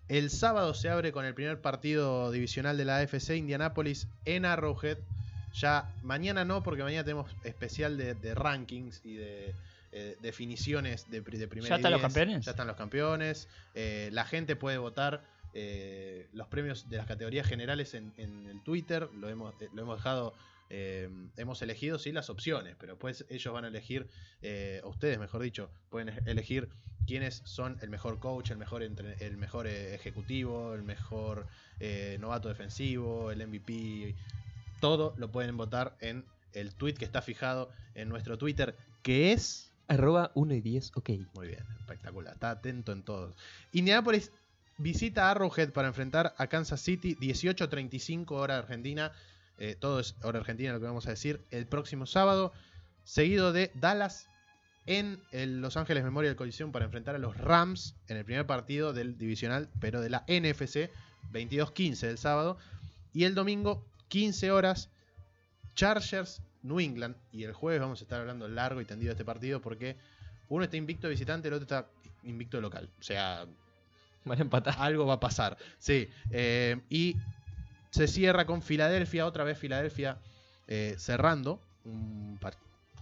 [0.08, 4.98] El sábado se abre con el primer partido divisional de la AFC, Indianapolis en Arrowhead.
[5.54, 9.54] Ya mañana no, porque mañana tenemos especial de, de rankings y de
[9.92, 12.44] eh, definiciones de, de primera ¿Ya están los campeones?
[12.44, 13.48] Ya están los campeones.
[13.74, 15.22] Eh, la gente puede votar
[15.54, 19.08] eh, los premios de las categorías generales en, en el Twitter.
[19.14, 20.34] Lo hemos, eh, lo hemos dejado.
[20.72, 24.06] eh, hemos elegido sí las opciones, pero pues ellos van a elegir,
[24.42, 26.68] eh, o ustedes mejor dicho, pueden e- elegir
[27.08, 31.48] quiénes son el mejor coach, el mejor, entre- el mejor eh, ejecutivo, el mejor
[31.80, 34.14] eh, novato defensivo, el MVP.
[34.80, 39.69] Todo lo pueden votar en el tweet que está fijado en nuestro Twitter, que es
[39.90, 41.10] Arroba 1 y 10, ok.
[41.34, 42.34] muy bien, espectacular.
[42.34, 43.34] Está atento en todos.
[43.72, 44.30] Indianapolis
[44.78, 49.10] visita Arrowhead para enfrentar a Kansas City 18.35 hora argentina.
[49.58, 51.44] Eh, todo es hora argentina lo que vamos a decir.
[51.50, 52.52] El próximo sábado.
[53.02, 54.28] Seguido de Dallas
[54.86, 58.92] en el Los Ángeles Memorial Coliseum para enfrentar a los Rams en el primer partido
[58.92, 60.88] del divisional, pero de la NFC.
[61.32, 62.58] 22.15 del sábado.
[63.12, 64.88] Y el domingo, 15 horas,
[65.74, 67.16] Chargers, New England.
[67.32, 69.96] Y el jueves vamos a estar hablando largo y tendido de este partido porque
[70.48, 71.86] uno está invicto de visitante, el otro está
[72.24, 72.88] invicto de local.
[72.98, 73.46] O sea,
[74.24, 74.74] Van a empatar.
[74.78, 75.56] algo va a pasar.
[75.78, 76.08] Sí.
[76.30, 77.16] eh, y
[77.90, 80.18] se cierra con Filadelfia, otra vez Filadelfia
[80.68, 82.38] eh, cerrando un,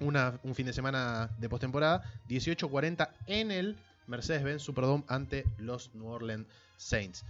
[0.00, 2.02] una- un fin de semana de postemporada.
[2.28, 3.76] 18-40 en el
[4.06, 7.24] Mercedes-Benz Superdome ante los New Orleans Saints.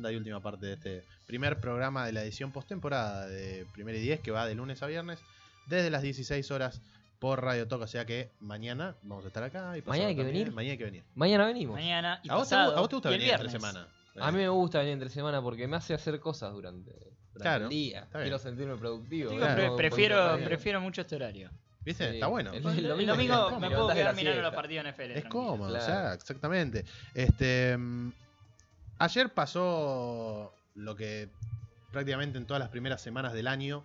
[0.00, 4.00] Segunda y última parte de este primer programa de la edición postemporada de Primera y
[4.00, 5.18] 10 que va de lunes a viernes
[5.66, 6.80] desde las 16 horas
[7.18, 7.84] por Radio Toca.
[7.84, 9.76] O sea que mañana vamos a estar acá.
[9.76, 10.44] Y ¿Mañana hay que también.
[10.46, 10.54] venir?
[10.54, 11.04] Mañana hay que venir.
[11.14, 11.76] Mañana venimos.
[11.76, 13.60] Mañana y ¿A vos, te, pasado, a vos te gusta venir entre viernes.
[13.62, 13.88] semana?
[14.18, 17.64] A mí me gusta venir entre semana porque me hace hacer cosas durante, durante Claro,
[17.64, 18.08] el día.
[18.10, 19.32] Quiero sentirme productivo.
[19.76, 21.50] Prefiero, prefiero mucho este horario.
[21.82, 22.08] ¿Viste?
[22.08, 22.14] Sí.
[22.14, 22.52] Está bueno.
[22.52, 25.12] El- El, el domingo me puedo quedar mirando los partidos NFL.
[25.16, 25.82] Es cómodo, Claro.
[25.84, 26.84] o sea, exactamente.
[27.14, 28.12] Este, mm,
[29.00, 31.28] ayer pasó lo que
[31.90, 33.84] prácticamente en todas las primeras semanas del año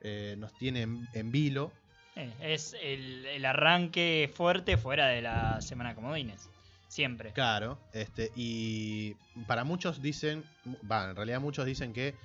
[0.00, 1.72] eh, nos tiene en, en vilo.
[2.14, 6.48] Eh, es el, el arranque fuerte fuera de la semana comodines.
[6.88, 7.32] Siempre.
[7.32, 9.14] Claro, este, y
[9.46, 10.44] para muchos dicen,
[10.90, 12.16] va, en realidad muchos dicen que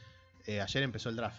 [0.47, 1.37] eh, ayer empezó el draft.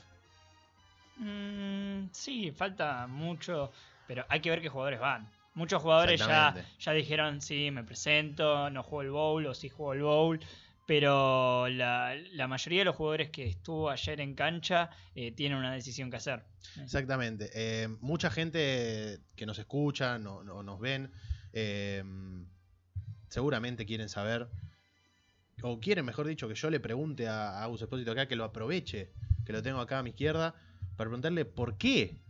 [1.17, 3.73] Mm, sí, falta mucho,
[4.07, 5.29] pero hay que ver qué jugadores van.
[5.55, 9.95] Muchos jugadores ya, ya dijeron, sí, me presento, no juego el bowl o sí juego
[9.95, 10.41] el bowl.
[10.87, 15.73] Pero la, la mayoría de los jugadores que estuvo ayer en cancha eh, tienen una
[15.75, 16.45] decisión que hacer.
[16.81, 17.51] Exactamente.
[17.55, 21.11] Eh, mucha gente que nos escucha, no, no- nos ven,
[21.53, 22.03] eh,
[23.29, 24.49] seguramente quieren saber,
[25.63, 28.45] o quieren, mejor dicho, que yo le pregunte a, a Agus Espósito acá, que lo
[28.45, 29.11] aproveche,
[29.45, 30.55] que lo tengo acá a mi izquierda,
[30.97, 32.21] para preguntarle por qué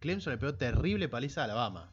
[0.00, 1.92] Clemson le pegó terrible paliza a Alabama.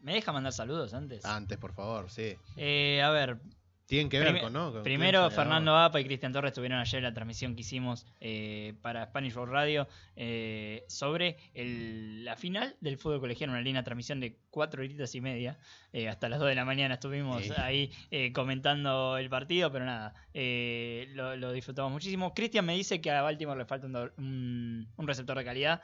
[0.00, 1.24] ¿Me deja mandar saludos antes?
[1.24, 2.36] Antes, por favor, sí.
[2.56, 3.38] Eh, a ver,
[3.86, 4.72] Tienen que ver con, ¿no?
[4.72, 5.76] Con Primero, Fernando.
[5.76, 9.48] Apa y Cristian Torres estuvieron ayer en la transmisión que hicimos eh, para Spanish Road
[9.50, 15.14] Radio eh, sobre el- la final del fútbol colegial, una linda transmisión de cuatro horitas
[15.14, 15.56] y media.
[15.96, 17.52] Eh, hasta las 2 de la mañana estuvimos Sí.
[17.56, 22.34] ahí eh, comentando el partido, pero nada, eh, lo, lo disfrutamos muchísimo.
[22.34, 25.80] Cristian me dice que a Baltimore le falta un, do- un- un receptor de calidad,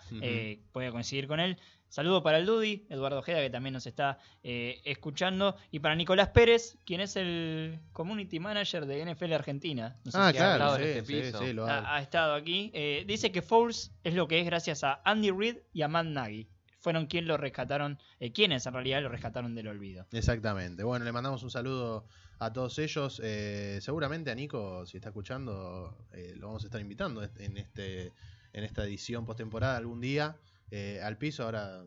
[0.72, 1.56] voy a coincidir con él.
[1.88, 5.56] Saludo para el Dudi, Eduardo Ojeda, que también nos está eh, escuchando.
[5.70, 9.96] Y para Nicolás Pérez, quien es el Community Manager de NFL Argentina.
[10.04, 11.38] No sé Ah, si ha- claro, estado en sí, este sí, piso.
[11.44, 12.70] sí, lo ha- ha, ha estado aquí.
[12.72, 16.06] Eh, dice que Foles es lo que es gracias a Andy Reid y a Matt
[16.06, 16.48] Nagy.
[16.82, 20.06] Fueron quienes lo rescataron, eh, quienes en realidad lo rescataron del olvido.
[20.12, 20.82] Exactamente.
[20.84, 22.04] Bueno, le mandamos un saludo
[22.40, 23.20] a todos ellos.
[23.24, 28.12] Eh, seguramente a Nico, si está escuchando, eh, lo vamos a estar invitando en este
[28.54, 30.36] en esta edición postemporada algún día
[30.70, 31.44] eh, al piso.
[31.44, 31.84] Ahora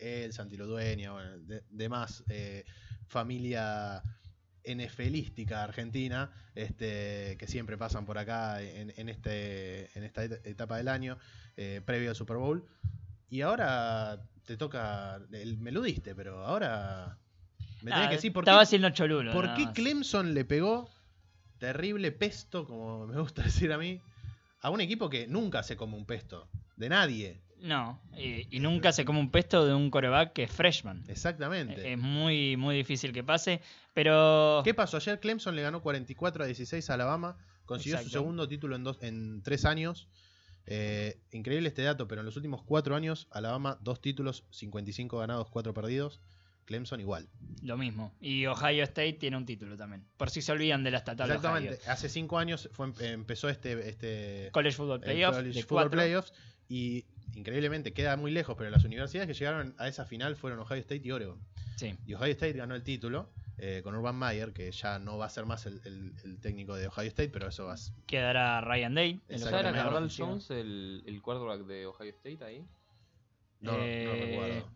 [0.00, 2.64] él, Santi Dueña, bueno, de- demás eh,
[3.06, 4.02] familia
[4.64, 10.76] NFLística argentina, este, que siempre pasan por acá en, en este, en esta et- etapa
[10.76, 11.18] del año,
[11.56, 12.64] eh, previo al Super Bowl.
[13.28, 17.18] Y ahora te toca, el- me lo diste, pero ahora
[17.82, 19.32] me tenés Nada, que decir por estaba qué, haciendo cholulo.
[19.32, 19.68] por qué.
[19.72, 20.90] Clemson le pegó
[21.58, 24.00] terrible pesto, como me gusta decir a mí,
[24.60, 27.40] a un equipo que nunca se come un pesto, de nadie.
[27.60, 31.04] No, y, y nunca se come un pesto de un coreback que es freshman.
[31.06, 31.80] Exactamente.
[31.80, 33.60] Eh, Es muy, muy difícil que pase.
[33.94, 34.96] Pero ¿Qué pasó?
[34.96, 38.98] Ayer Clemson le ganó 44 a 16 a Alabama, consiguió su segundo título en, dos,
[39.02, 40.08] en tres años.
[40.66, 45.48] Eh, increíble este dato, pero en los últimos cuatro años, Alabama, dos títulos, 55 ganados,
[45.50, 46.20] 4 perdidos.
[46.64, 47.28] Clemson igual.
[47.62, 48.14] lo mismo.
[48.20, 50.06] Y Ohio State tiene un título también.
[50.16, 51.74] Por si se olvidan de la estatal Exactamente.
[51.74, 51.92] Ohio.
[51.92, 55.34] Hace cinco años fue, em- empezó este, este College Football el Playoff.
[55.36, 55.90] College de Football.
[55.90, 56.32] Playoffs
[56.68, 57.04] y
[57.34, 61.02] increíblemente queda muy lejos, pero las universidades que llegaron a esa final fueron Ohio State
[61.04, 61.40] y Oregon.
[61.76, 61.94] Sí.
[62.06, 63.28] Y Ohio State ganó el título
[63.64, 66.74] eh, con Urban Meyer, que ya no va a ser más el, el- el técnico
[66.74, 69.10] de Ohio State, pero eso va a Quedará Ryan Day.
[69.10, 69.60] en lo ¿Ya Exactamente.
[69.60, 70.28] era primero Cardal ofensivo.
[70.28, 72.66] Jones el, el quarterback de Ohio State ahí?
[73.60, 74.68] No, no Eh, recuerdo.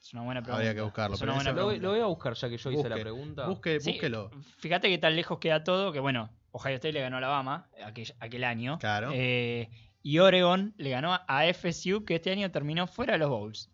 [0.00, 0.56] Es una buena pregunta.
[0.58, 1.82] Habría que buscarlo, pero buena Lo voy, pregunta.
[1.88, 3.46] lo voy a buscar ya que yo hice la pregunta.
[3.48, 4.30] Busque, Sí, búsquelo.
[4.58, 8.14] Fíjate que tan lejos queda todo que, bueno, Ohio State le ganó a Alabama aquel,
[8.20, 8.78] aquel año.
[8.78, 9.10] Claro.
[9.12, 9.68] Eh,
[10.04, 13.70] y Oregon le ganó a FSU, que este año terminó fuera de los Bowls.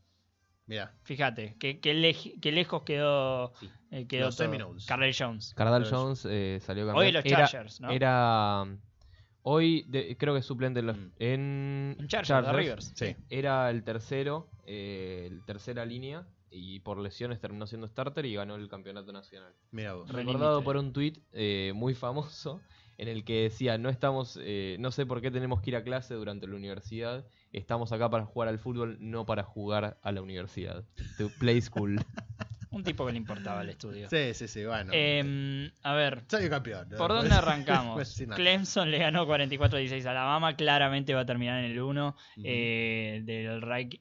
[0.67, 3.69] Mira, Fíjate, que, que lej- que lejos quedó, Sí.
[3.91, 4.37] eh, quedó Los.
[4.37, 4.87] Seminoles.
[4.87, 5.53] Carlyle Jones.
[5.55, 7.05] Cardal Pero- Jones eh, salió campeón.
[7.07, 7.91] Hoy los Era- Chargers, ¿no?
[7.91, 8.65] Era.
[9.43, 11.11] Hoy de- creo que es suplente en, los- Mm.
[11.19, 12.53] en En Chargers, Chargers.
[12.57, 12.93] de Rivers.
[12.97, 13.17] sí.
[13.29, 16.27] Era el tercero, eh, el tercera línea.
[16.57, 19.53] Y por lesiones terminó siendo starter y ganó el campeonato nacional.
[19.73, 20.09] Mira vos.
[20.09, 22.61] Re Recordado por un tuit eh, muy famoso
[22.97, 25.83] en el que decía, no estamos, eh, no sé por qué tenemos que ir a
[25.83, 27.27] clase durante la universidad,
[27.59, 30.85] estamos acá para jugar al fútbol, no para jugar a la universidad.
[31.19, 31.97] To play school.
[32.71, 34.09] Un tipo que le importaba el estudio.
[34.11, 34.91] Sí, sí, sí, bueno.
[34.93, 36.89] Em, a ver, Salió campeón.
[36.91, 36.97] ¿no?
[36.97, 38.21] ¿por dónde puedo arrancamos?
[38.35, 42.17] Clemson le ganó 44-16 a Alabama, claramente va a terminar en el 1 Ujú.
[42.45, 43.47] eh, del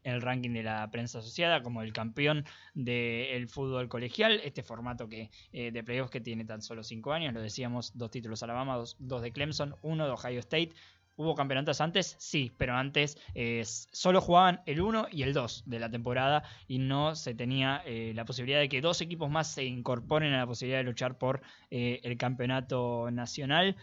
[0.04, 5.30] el ranking de la prensa asociada como el campeón del fútbol colegial, este formato que
[5.52, 8.96] eh, de playoffs que tiene tan solo 5 años, lo decíamos, dos títulos Alabama, dos,
[8.98, 10.72] dos de Clemson, uno de Ohio State.
[11.16, 12.16] ¿Hubo campeonatos antes?
[12.18, 16.80] Sí, pero antes eh, solo jugaban el 1 y el 2 de la temporada y
[16.80, 20.48] no se tenía eh, la posibilidad de que dos equipos más se incorporen a la
[20.48, 23.76] posibilidad de luchar por eh, el campeonato nacional.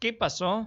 [0.00, 0.66] ¿Qué pasó?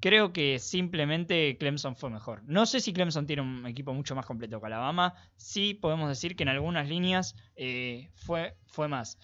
[0.00, 2.42] Creo que simplemente Clemson fue mejor.
[2.44, 5.12] No sé si Clemson tiene un equipo mucho más completo que Alabama.
[5.36, 7.34] Sí podemos decir que en algunas líneas
[8.14, 9.18] fue, fue más.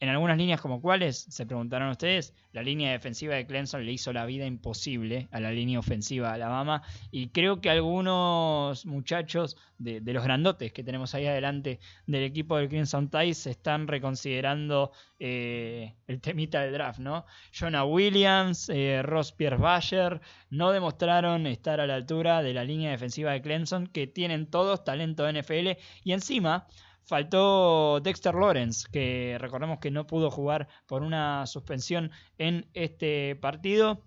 [0.00, 4.14] En algunas líneas como cuáles, se preguntaron ustedes, la línea defensiva de Clemson le hizo
[4.14, 10.00] la vida imposible a la línea ofensiva de Alabama y creo que algunos muchachos de,
[10.00, 15.94] los grandotes que tenemos ahí adelante del equipo del Clemson Tide se están reconsiderando eh,
[16.06, 17.26] el temita del draft, ¿no?
[17.52, 22.90] Jonah Williams, eh, Ross Pierre Bayer no demostraron estar a la altura de la línea
[22.90, 26.66] defensiva de Clemson que tienen todos talento de NFL y encima
[27.10, 34.04] Faltó Dexter Lawrence, que recordemos que no pudo jugar por una suspensión en este partido.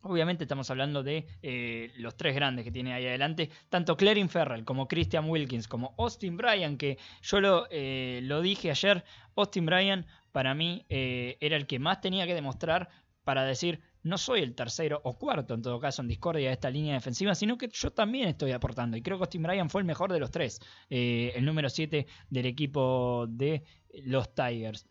[0.00, 4.64] Obviamente estamos hablando de eh, los tres grandes que tiene ahí adelante, tanto Clarin Ferrell
[4.64, 9.04] como Christian Wilkins, como Austin Bryan, que yo lo, eh, lo dije ayer,
[9.36, 12.88] Austin Bryan para mí eh, era el que más tenía que demostrar
[13.22, 16.70] para decir, no soy el tercero o cuarto en todo caso en discordia de esta
[16.70, 18.96] línea defensiva, sino que yo también estoy aportando.
[18.96, 22.06] Y creo que Austin Bryan fue el mejor de los tres, eh, el número 7
[22.30, 23.64] del equipo de
[24.04, 24.86] los Tigers.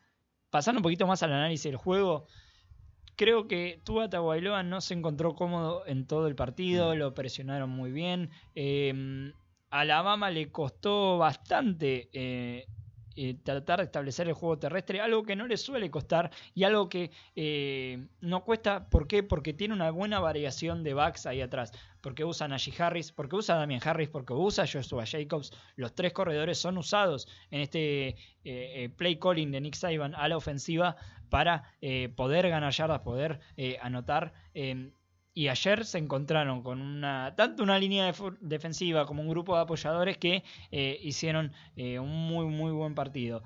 [0.49, 2.26] Pasando un poquito más al análisis del juego,
[3.16, 6.97] creo que Tua Tagovailoa no se encontró cómodo en todo el partido, mm.
[6.97, 8.30] lo presionaron muy bien.
[8.55, 9.34] Eh,
[9.72, 12.68] Alabama le costó bastante eh,
[13.16, 16.89] eh, tratar de establecer el juego terrestre, algo que no le suele costar y algo
[16.89, 19.24] que eh, no cuesta, ¿por qué?
[19.24, 23.55] Porque tiene una buena variación de backs ahí atrás, porque usa Najee Harris, porque usa
[23.55, 29.18] Damian Harris, porque usa Joshua Jacobs, los tres corredores son usados en este eh, play
[29.18, 30.95] calling de Nick Saban a la ofensiva
[31.30, 31.64] para
[32.18, 33.39] poder ganar yardas, poder
[33.82, 34.34] anotar
[35.34, 40.17] y ayer se encontraron con una tanto una línea defensiva como un grupo de apoyadores
[40.17, 43.43] que eh, hicieron eh, un muy muy buen partido.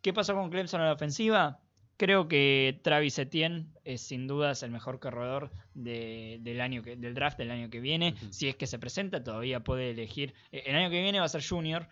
[0.00, 1.60] ¿Qué pasó con Clemson en la ofensiva?
[1.98, 7.38] Creo que Travis Etienne es sin dudas el mejor corredor del año que, del draft
[7.38, 8.14] del año que viene.
[8.30, 10.34] Si es que se presenta, todavía puede elegir.
[10.52, 11.88] Eh, el año que viene va a ser junior.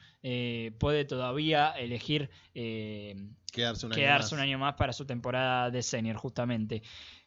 [0.79, 6.83] puede todavía elegir quedarse, un, quedarse un, año más para su temporada de senior, justamente.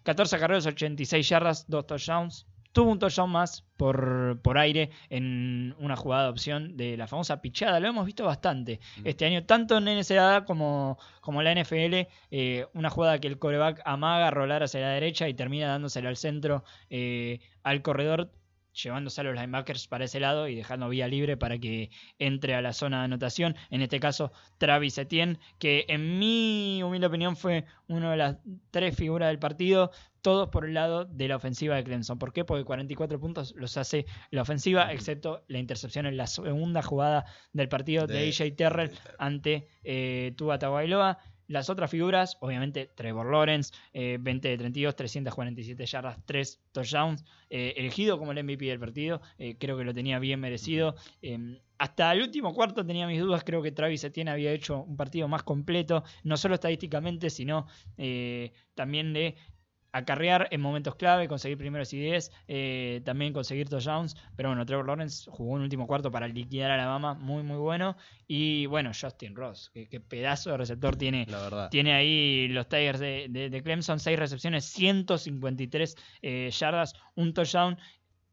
[0.07, 2.47] 14 carreras, 86 yardas, 2 touchdowns.
[2.71, 7.41] Tuvo un touchdown más por, por aire en una jugada de opción de la famosa
[7.41, 7.81] pichada.
[7.81, 12.07] Lo hemos visto bastante este año, tanto en NCAA como, como en la NFL.
[12.31, 16.15] Eh, una jugada que el coreback amaga rolar hacia la derecha y termina dándosela al
[16.15, 18.31] centro eh, al corredor
[18.83, 22.61] llevándose a los linebackers para ese lado y dejando vía libre para que entre a
[22.61, 23.55] la zona de anotación.
[23.69, 28.37] En este caso, Travis Etienne, que en mi humilde opinión fue una de las
[28.71, 32.19] tres figuras del partido, todos por el lado de la ofensiva de Clemson.
[32.19, 32.45] ¿Por qué?
[32.45, 37.69] Porque 44 puntos los hace la ofensiva, excepto la intercepción en la segunda jugada del
[37.69, 41.17] partido de, AJ Terrell ante eh, Tua Tagovailoa.
[41.47, 47.73] Las otras figuras, obviamente Trevor Lawrence, 20 eh, de 32, 347 yardas, 3 touchdowns, eh,
[47.77, 50.95] elegido como el MVP del partido, eh, creo que lo tenía bien merecido.
[51.21, 54.97] Em, hasta el último cuarto tenía mis dudas, creo que Travis Etienne había hecho un
[54.97, 57.67] partido más completo, no solo estadísticamente, sino
[58.75, 59.35] también de
[59.91, 64.15] acarrear en momentos clave, conseguir primeros y 10, eh, también conseguir touchdowns.
[64.35, 67.97] Pero bueno, Trevor Lawrence jugó un último cuarto para liquidar a Alabama, muy, muy bueno.
[68.27, 71.69] Y bueno, Justin Ross, qué, pedazo de receptor tiene, La verdad.
[71.69, 77.77] tiene ahí los Tigers de, Clemson, 6 recepciones, 153 eh, yardas, un touchdown.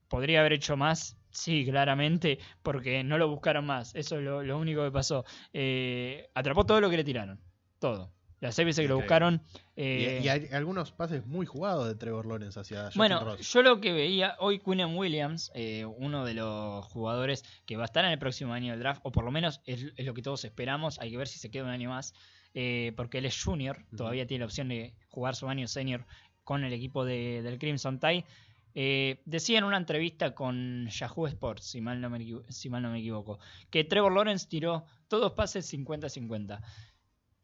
[0.09, 3.93] Podría haber hecho más, Sí, claramente, porque no lo buscaron más.
[3.97, 5.25] Eso es lo, único que pasó.
[5.53, 7.41] Eh, atrapó todo lo que le tiraron.
[7.81, 8.13] Todo.
[8.45, 9.41] Las veces que lo buscaron.
[9.75, 13.81] Eh, y, hay algunos pases muy jugados de Trevor Lawrence hacia Justin Bueno, yo lo
[13.81, 18.11] que veía hoy, Quinn Williams, eh, uno de los jugadores que va a estar en
[18.11, 21.01] el próximo año del draft, o por lo menos es, lo que todos esperamos.
[21.01, 22.13] Hay que ver si se queda un año más,
[22.53, 26.05] eh, porque él es junior, todavía tiene la opción de jugar su año senior
[26.43, 28.27] con el equipo del Crimson Tide.
[29.25, 32.19] decía en una entrevista con Yahoo Sports, si mal, no me,
[32.51, 33.39] si mal no me equivoco,
[33.71, 36.61] que Trevor Lawrence tiró todos pases 50-50.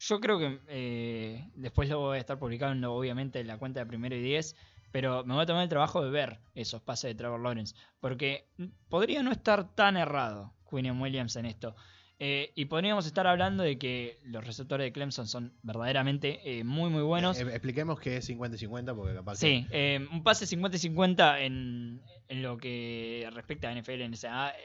[0.00, 3.86] Yo creo que eh, después lo voy a estar publicando, obviamente, en la cuenta de
[3.86, 4.56] primero y diez,
[4.92, 8.48] pero me voy a tomar el trabajo de ver esos pases de Trevor Lawrence, porque
[8.88, 11.76] podría no estar tan errado Quinn Williams en esto.
[12.22, 16.90] Eh, y podríamos estar hablando de que los receptores de Clemson son verdaderamente eh, muy,
[16.90, 17.40] muy buenos.
[17.40, 19.66] Eh, expliquemos que es 50-50 porque capaz Sí,
[20.12, 24.12] un pase 50-50 en, en, lo que respecta a NFL, en,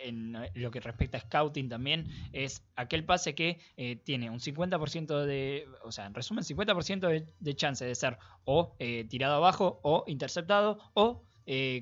[0.04, 3.62] en lo que respecta a scouting también, es aquel pase que
[4.04, 8.76] tiene un 50% de, o sea, en resumen, 50% de, de, chance de ser o
[9.08, 11.24] tirado abajo o interceptado o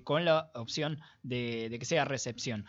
[0.04, 2.68] con la opción de, de que sea recepción.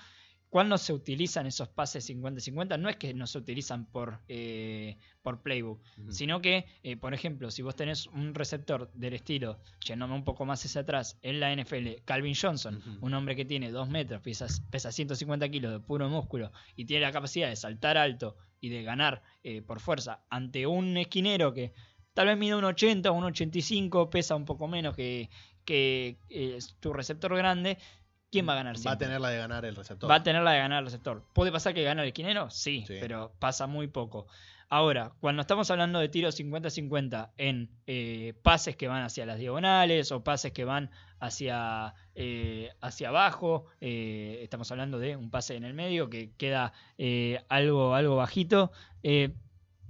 [0.55, 2.79] ¿Cuándo se utilizan esos pases 50-50?
[2.79, 7.51] No es que no se utilizan por, eh, por playbook, sino que, eh, por ejemplo,
[7.51, 11.53] si vos tenés un receptor del estilo, yéndome un poco más hacia atrás, en la
[11.53, 16.09] NFL, Calvin Johnson, un hombre que tiene 2 metros, pesa, pesa 150 kilos de puro
[16.09, 20.69] músculo y tiene la capacidad de saltar alto y de ganar eh, por fuerza ante
[20.69, 21.73] un esquinero que
[22.13, 25.31] tal vez mide un 80 o un 85, pesa un poco menos que,
[25.65, 27.77] que eh, tu receptor grande,
[28.35, 29.07] ¿quién va a ganar Va a siempre?
[29.07, 30.11] tener la de ganar el receptor.
[30.11, 31.22] Va a tener la de ganar el receptor.
[31.32, 32.51] ¿Puede pasar que gane el esquinero?
[32.51, 32.97] Sí, Sí.
[33.01, 34.26] pero pasa muy poco.
[34.70, 40.11] Ahora, cuando estamos hablando de tiros 50-50 en eh, pases que van hacia las diagonales
[40.11, 45.64] o pases que van hacia, eh, hacia abajo, eh, estamos hablando de un pase en
[45.64, 46.72] el medio que queda
[47.49, 48.72] algo, algo bajito,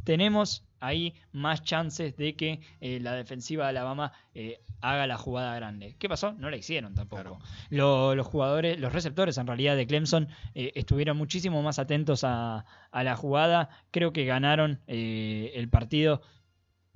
[0.04, 5.54] tenemos ahí más chances de que eh, la defensiva de Alabama eh, haga la jugada
[5.56, 5.96] grande.
[5.98, 6.32] ¿Qué pasó?
[6.34, 7.22] No la hicieron tampoco.
[7.22, 7.38] Claro.
[7.70, 12.64] Lo- los jugadores, los receptores en realidad de Clemson eh, estuvieron muchísimo más atentos a,
[12.90, 13.68] a la jugada.
[13.90, 16.22] Creo que ganaron eh, el partido.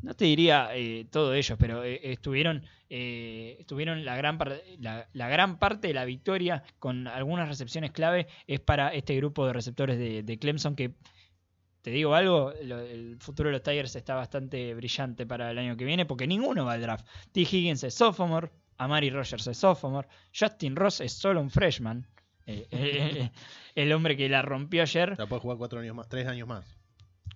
[0.00, 5.28] No te diría eh, todo ellos, pero estuvieron, eh, estuvieron la gran, par- la, la
[5.28, 9.98] gran parte de la victoria con algunas recepciones clave es para este grupo de receptores
[9.98, 10.92] de, de Clemson que
[11.82, 15.76] te digo algo, lo- el futuro de los Tigers está bastante brillante para el año
[15.76, 17.06] que viene porque ninguno va al draft.
[17.32, 17.40] T.
[17.42, 20.08] Higgins es sophomore, Amari Rogers es sophomore,
[20.38, 22.06] Justin Ross es solo un freshman.
[22.46, 23.30] Eh, eh,
[23.74, 26.64] el hombre que la rompió ayer, sea, puede jugar cuatro años más, tres años más.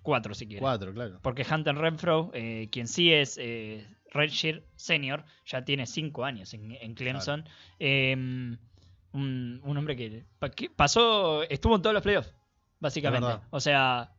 [0.01, 0.59] cuatro si quiere.
[0.61, 1.19] Cuatro, claro.
[1.21, 6.71] Porque Hunter Renfro, eh, quien sí es eh, Redshirt Senior, ya tiene cinco años en,
[6.71, 7.47] en Clemson.
[7.79, 10.23] Eh, un, un hombre que
[10.75, 12.33] pasó, estuvo en todos los playoffs,
[12.83, 13.27] básicamente.
[13.49, 14.11] O sea,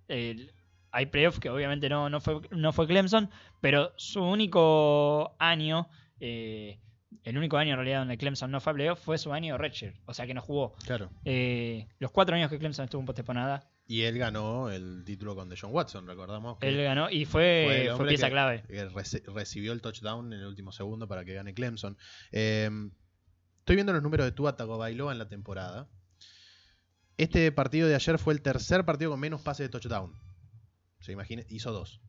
[0.90, 5.88] hay playoffs que obviamente no, no, fue, no fue Clemson, pero su único año,
[6.18, 6.80] eh,
[7.22, 9.96] el único año en realidad donde Clemson no fue a playoff fue su año Redshirt.
[10.06, 10.74] O sea que no jugó.
[10.84, 11.10] Claro.
[11.24, 15.48] Eh, los cuatro años que Clemson estuvo en postemporada, Y él ganó el título con
[15.50, 16.58] Deshaun Watson, recordamos.
[16.58, 18.62] que él ganó y fue fue, pieza que- clave.
[18.66, 18.88] que
[19.34, 21.96] recibió el touchdown en el último segundo para que gane Clemson.
[22.32, 22.70] Eh,
[23.58, 25.88] estoy viendo los números de Tua Tagovailoa en la temporada.
[27.16, 30.12] Este partido de ayer fue el tercer partido con menos pases de touchdown.
[31.00, 32.00] Se imagine- hizo dos.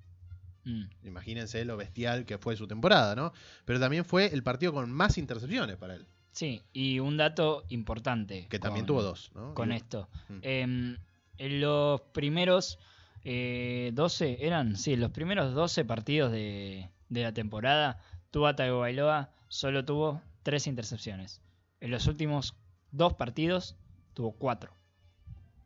[0.64, 0.86] Mm.
[1.04, 3.34] Imagínense lo bestial que fue su temporada, ¿no?
[3.66, 8.48] Pero también fue el partido con más intercepciones para él, Sí, y un dato importante.
[8.50, 9.54] que también con- tuvo dos, ¿no?
[9.54, 10.10] Con Y- esto.
[10.30, 10.40] Mm.
[10.42, 10.98] Em,
[11.38, 12.80] en los primeros
[13.28, 18.00] eh, 12, eran, sí, los primeros 12 partidos de, de la temporada,
[18.32, 21.42] Tua Tagovailoa solo tuvo tres intercepciones.
[21.80, 22.56] En los últimos
[22.92, 23.76] dos partidos
[24.14, 24.74] tuvo cuatro.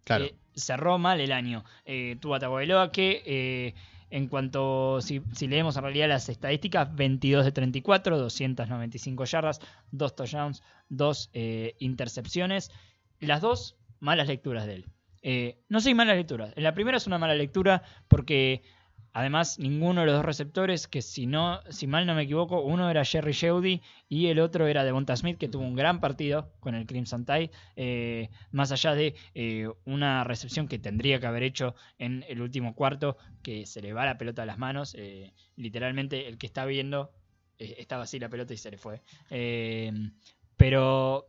[0.10, 0.26] Claro.
[0.26, 1.64] Eh, cerró mal el año.
[1.86, 3.76] Eh, Tua Tagovailoa que eh,
[4.10, 10.64] en cuanto, si, leemos en realidad las estadísticas, 22 de 34, 295 yardas, 2 touchdowns,
[10.90, 11.30] 2
[11.78, 12.72] intercepciones.
[13.20, 14.86] Las dos malas lecturas de él.
[15.22, 16.54] Eh, no sé, malas lecturas.
[16.56, 18.64] La primera es una mala lectura porque
[19.14, 22.90] además ninguno de los dos receptores, que si no, si mal no me equivoco, uno
[22.90, 26.76] era Jerry Jeudy y el otro era Devonta Smith, que tuvo un gran partido con
[26.76, 31.76] el Crimson Tide, eh, más allá de eh, una recepción que tendría que haber hecho
[31.98, 36.28] en el último cuarto, que se le va la pelota a las manos, eh, literalmente
[36.28, 37.12] el que está viendo
[37.58, 39.02] estaba así la pelota y se le fue.
[40.56, 41.28] Pero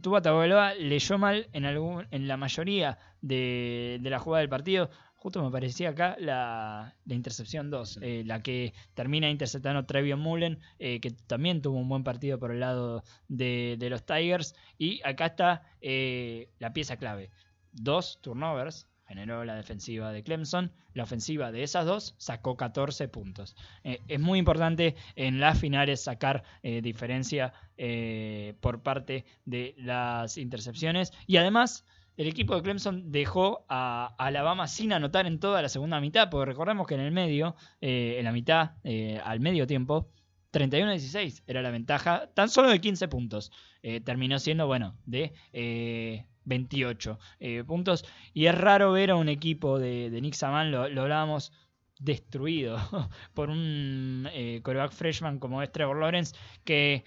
[0.00, 4.90] Tua Tagovailoa leyó mal en, algún, en la mayoría de, de la jugada del partido.
[5.22, 10.58] Justo me parecía acá la, la intercepción 2, eh, la que termina interceptando Trevion Mullen,
[10.80, 14.56] eh, que también tuvo un buen partido por el lado de, de los Tigers.
[14.78, 17.30] Y acá está eh, la pieza clave.
[17.70, 20.72] Dos turnovers generó la defensiva de Clemson.
[20.94, 23.54] La ofensiva de esas dos sacó 14 puntos.
[23.84, 30.36] Eh, es muy importante en las finales sacar eh, diferencia eh, por parte de las
[30.36, 31.12] intercepciones.
[31.26, 31.84] Y además,
[32.16, 36.46] el equipo de Clemson dejó a Alabama sin anotar en toda la segunda mitad, porque
[36.46, 40.10] recordemos que en el medio, eh, en la mitad, eh, al medio tiempo,
[40.52, 43.52] 31-16 era la ventaja, tan solo de 15 puntos.
[43.82, 48.04] Eh, terminó siendo, bueno, de eh, 28 eh, puntos.
[48.34, 51.52] Y es raro ver a un equipo de, Nick Saban, lo, lo hablábamos,
[51.98, 52.78] destruido
[53.34, 57.04] por un eh, coreback freshman como es Trevor Lawrence, que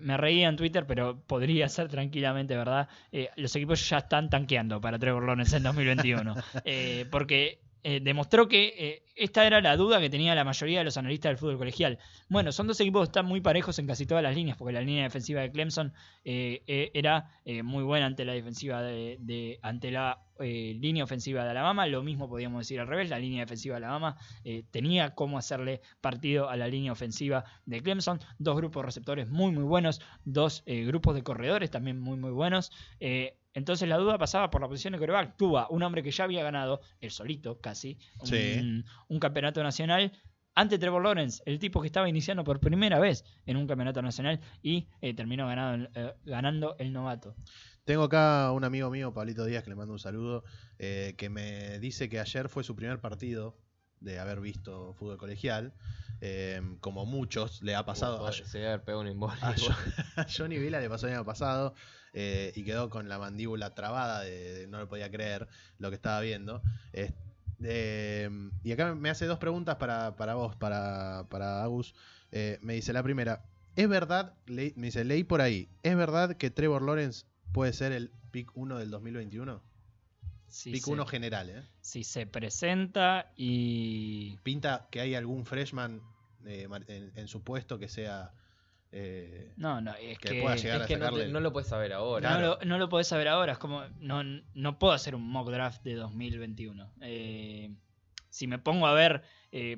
[0.00, 2.88] me reía en Twitter, pero podría ser tranquilamente verdad.
[3.12, 6.34] Eh, los equipos ya están tanqueando para Trevor Lawrence en 2021.
[6.64, 10.84] eh, porque eh, demostró que eh, esta era la duda que tenía la mayoría de
[10.84, 11.98] los analistas del fútbol colegial.
[12.28, 14.80] Bueno, son dos equipos que están muy parejos en casi todas las líneas, porque la
[14.80, 15.92] línea defensiva de Clemson
[16.24, 17.30] eh, era
[17.62, 22.60] muy buena ante la defensiva de, ante la línea ofensiva de Alabama, lo mismo podíamos
[22.60, 24.16] decir al revés, la línea defensiva de Alabama
[24.70, 29.64] tenía cómo hacerle partido a la línea ofensiva de Clemson, dos grupos receptores muy muy
[29.64, 32.70] buenos, dos grupos de corredores también muy muy buenos.
[33.54, 35.36] Entonces la duda pasaba por la posición de coreback.
[35.36, 40.12] Tuba, un hombre que ya había ganado, el solito casi, un, un campeonato nacional
[40.54, 44.40] ante Trevor Lawrence, el tipo que estaba iniciando por primera vez en un campeonato nacional
[44.60, 45.88] y terminó ganando,
[46.24, 47.36] ganando el novato.
[47.84, 50.44] Tengo acá un amigo mío, Pablito Díaz, que le mando un saludo,
[50.78, 53.56] eh, que me dice que ayer fue su primer partido
[54.00, 55.72] de haber visto fútbol colegial.
[56.20, 58.26] Eh, como muchos le ha pasado.
[59.32, 61.74] a, Johnny Vila le pasó el año pasado
[62.12, 65.48] eh, y quedó con la mandíbula trabada, de, no lo podía creer
[65.78, 66.62] lo que estaba viendo.
[67.60, 71.94] y acá me hace dos preguntas para, vos, para, para Agus.
[72.60, 73.44] me dice la primera,
[73.76, 78.10] ¿es verdad, me dice, leí por ahí, ¿es verdad que Trevor Lawrence puede ser el
[78.30, 79.62] pick 1 del 2021?
[80.64, 81.62] pick 1 general, ¿eh?
[81.80, 84.36] Si se presenta y.
[84.42, 86.00] Pinta que hay algún freshman
[86.46, 86.68] eh,
[87.14, 88.32] en, su puesto que sea.
[88.90, 92.30] Eh, no, no, es que, pueda llegar a que no, lo puedes saber ahora.
[92.30, 93.52] No, lo, no lo puedes saber ahora.
[93.52, 93.84] Es como.
[94.00, 94.22] No,
[94.54, 96.92] no puedo hacer un mock draft de 2021.
[97.02, 97.70] Eh,
[98.30, 99.22] si me pongo a ver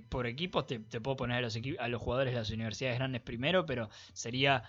[0.08, 3.66] por equipos, te, puedo poner a los, a los jugadores de las universidades grandes primero,
[3.66, 4.64] pero sería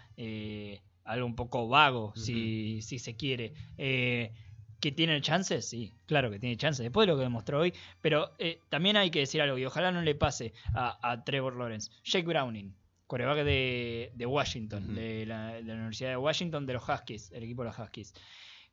[1.06, 3.54] algo un poco vago, si, si, se quiere.
[3.78, 4.32] Eh,
[4.80, 5.68] ¿Que tiene chances?
[5.68, 7.74] Sí, claro que tiene chances, después de lo que demostró hoy.
[8.02, 11.92] Pero eh, también hay que decir algo, y ojalá no le pase a, Trevor Lawrence.
[12.04, 12.74] Jake Browning,
[13.12, 17.44] coreback de, de Washington, de, la, de, la, Universidad de Washington, de los Huskies, el
[17.44, 18.14] equipo de los Huskies.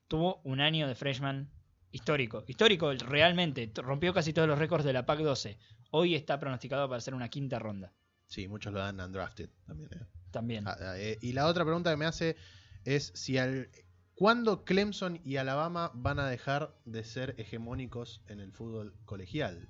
[0.07, 1.51] Tuvo un año de freshman
[1.91, 2.45] histórico.
[2.47, 3.69] Histórico, realmente.
[3.75, 5.59] Rompió casi todos los récords de la PAC 12.
[5.91, 7.93] Hoy está pronosticado para ser una quinta ronda.
[8.29, 9.91] Sí, muchos lo dan undrafted también.
[9.93, 10.07] ¿eh?
[10.31, 10.69] También.
[10.69, 12.37] Ah, ah, eh, y la otra pregunta que me hace
[12.85, 13.71] es si al,
[14.15, 19.69] ¿cuándo Clemson y Alabama van a dejar de ser hegemónicos en el fútbol colegial?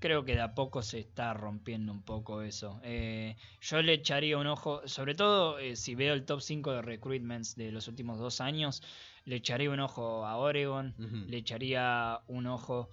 [0.00, 2.80] Creo que de a poco se está rompiendo un poco eso.
[2.84, 6.82] Eh, yo le echaría un ojo, sobre todo eh, si veo el top 5 de
[6.82, 8.82] recruitments de los últimos dos años,
[9.24, 10.94] le echaría un ojo a Oregon,
[11.28, 12.88] le echaría un ojo...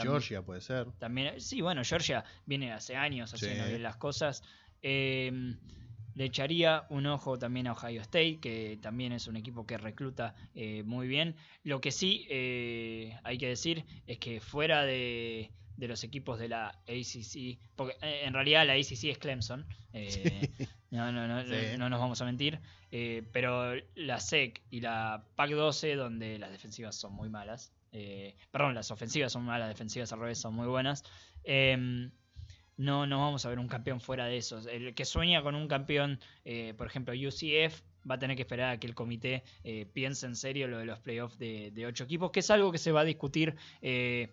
[0.00, 0.92] Georgia puede ser.
[0.98, 4.42] También, sí, bueno, Georgia viene hace años haciendo bien las cosas.
[4.82, 5.56] Eh,
[6.14, 10.34] le echaría un ojo también a Ohio State, que también es un equipo que recluta
[10.54, 11.36] eh, muy bien.
[11.64, 16.68] Lo que sí eh, hay que decir es que fuera de, los equipos de la
[16.86, 19.66] ACC, porque eh, en realidad la ACC es Clemson,
[20.90, 22.60] no, no, no, no, nos vamos a mentir,
[23.32, 27.72] pero la SEC y la PAC-12, donde las defensivas son muy malas,
[28.50, 31.04] perdón, las ofensivas son malas, las defensivas al revés son muy buenas
[32.76, 34.66] no, no vamos a ver un campeón fuera de esos.
[34.66, 38.70] El que sueña con un campeón, eh, por ejemplo, UCF, va a tener que esperar
[38.70, 42.30] a que el comité eh, piense en serio lo de los playoffs de, ocho equipos,
[42.32, 44.30] que es algo que se va a discutir eh,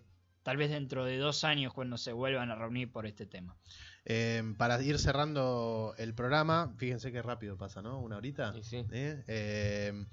[0.50, 3.56] tal vez dentro de dos años cuando se vuelvan a reunir por este tema.
[4.04, 8.00] Em, para ir cerrando el programa, fíjense qué rápido pasa, ¿no?
[8.00, 8.52] Una horita.
[8.60, 10.06] Sí, em,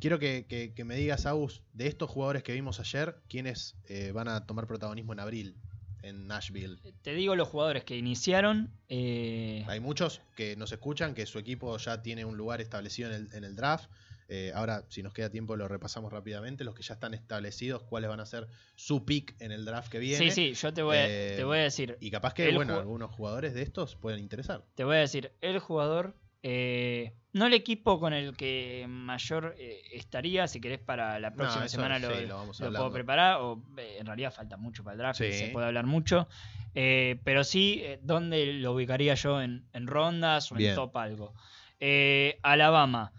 [0.00, 3.76] quiero que, que, me digas, Agus, de estos jugadores que vimos ayer, ¿quiénes
[4.14, 5.54] van a tomar protagonismo en abril?
[6.02, 6.78] en Nashville.
[7.02, 8.72] Te digo los jugadores que iniciaron.
[8.88, 13.44] Eh, Hay muchos que nos escuchan que su equipo ya tiene un lugar establecido en
[13.44, 13.88] el, draft.
[14.34, 16.64] Eh, ahora, si nos queda tiempo, lo repasamos rápidamente.
[16.64, 19.98] Los que ya están establecidos, cuáles van a ser su pick en el draft que
[19.98, 20.18] viene.
[20.18, 21.98] Sí, sí, yo te voy, a, eh, te voy a decir.
[22.00, 24.64] Y capaz que, bueno, algunos jugadores de estos pueden interesar.
[24.74, 26.16] Te voy a decir, el jugador
[27.32, 31.98] no el equipo con el que mayor eh, estaría, si querés para la próxima semana
[31.98, 32.10] lo,
[32.58, 36.28] puedo preparar, o eh, en realidad falta mucho para el draft, se puede hablar mucho,
[36.74, 41.34] eh, pero sí, ¿dónde lo ubicaría yo en, rondas o en top algo?
[42.42, 43.12] Alabama,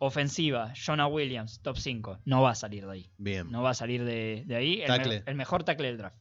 [0.00, 3.10] ofensiva, Jonah Williams, top 5, no va a salir de ahí.
[3.16, 3.50] Bien.
[3.50, 4.82] No va a salir de, ahí.
[4.82, 6.16] El, mejor tackle del draft.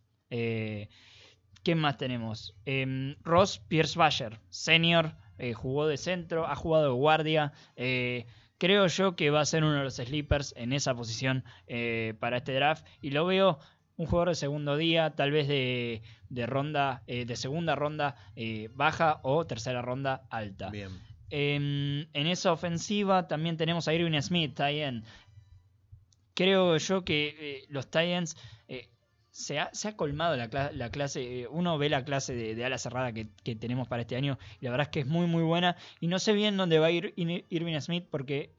[1.64, 2.56] ¿Quién más tenemos?
[2.66, 7.54] Em, Ross Pierce Basher, senior eh, jugó de centro, ha jugado de guardia.
[7.76, 8.26] Eh,
[8.58, 12.38] creo yo que va a ser uno de los sleepers en esa posición eh, para
[12.38, 12.86] este draft.
[13.02, 13.60] Y lo veo
[13.98, 16.02] un jugador de segundo día, tal vez de,
[16.46, 18.16] ronda, de segunda ronda
[18.74, 20.70] baja o tercera ronda alta.
[20.70, 20.90] Bien.
[21.30, 25.04] En esa ofensiva también tenemos a Irving Smith, Tyen.
[26.34, 28.36] Creo yo que los Titans
[29.40, 33.88] se ha, colmado la, clase, eh, uno ve la clase de, ala cerrada que, tenemos
[33.88, 36.34] para este año y la verdad es que es muy muy buena y no sé
[36.34, 38.52] bien dónde va a ir Irving Smith porque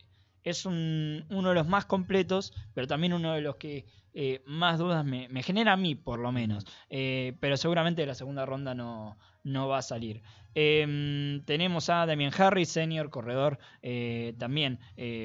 [0.45, 5.05] es uno de los más completos, pero también uno de los que eh, más dudas
[5.05, 9.69] me, genera a mí por lo menos, eh, pero seguramente la segunda ronda no, no
[9.69, 10.23] va a salir.
[10.53, 14.81] Em, tenemos a Damien Harris, senior corredor, eh, también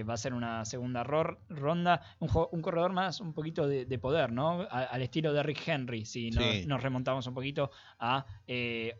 [0.07, 2.01] va a ser una segunda ronda.
[2.19, 4.67] Un, corredor más, un poquito de, poder, ¿no?
[4.69, 8.23] al estilo de Rick Henry, si nos remontamos un poquito a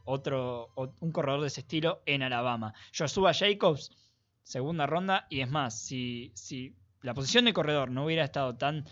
[0.05, 2.73] otro, un corredor de ese estilo en Alabama.
[2.97, 3.91] Joshua Jacobs,
[4.45, 8.85] segunda ronda, y es más, si, si la posición de corredor no hubiera estado tan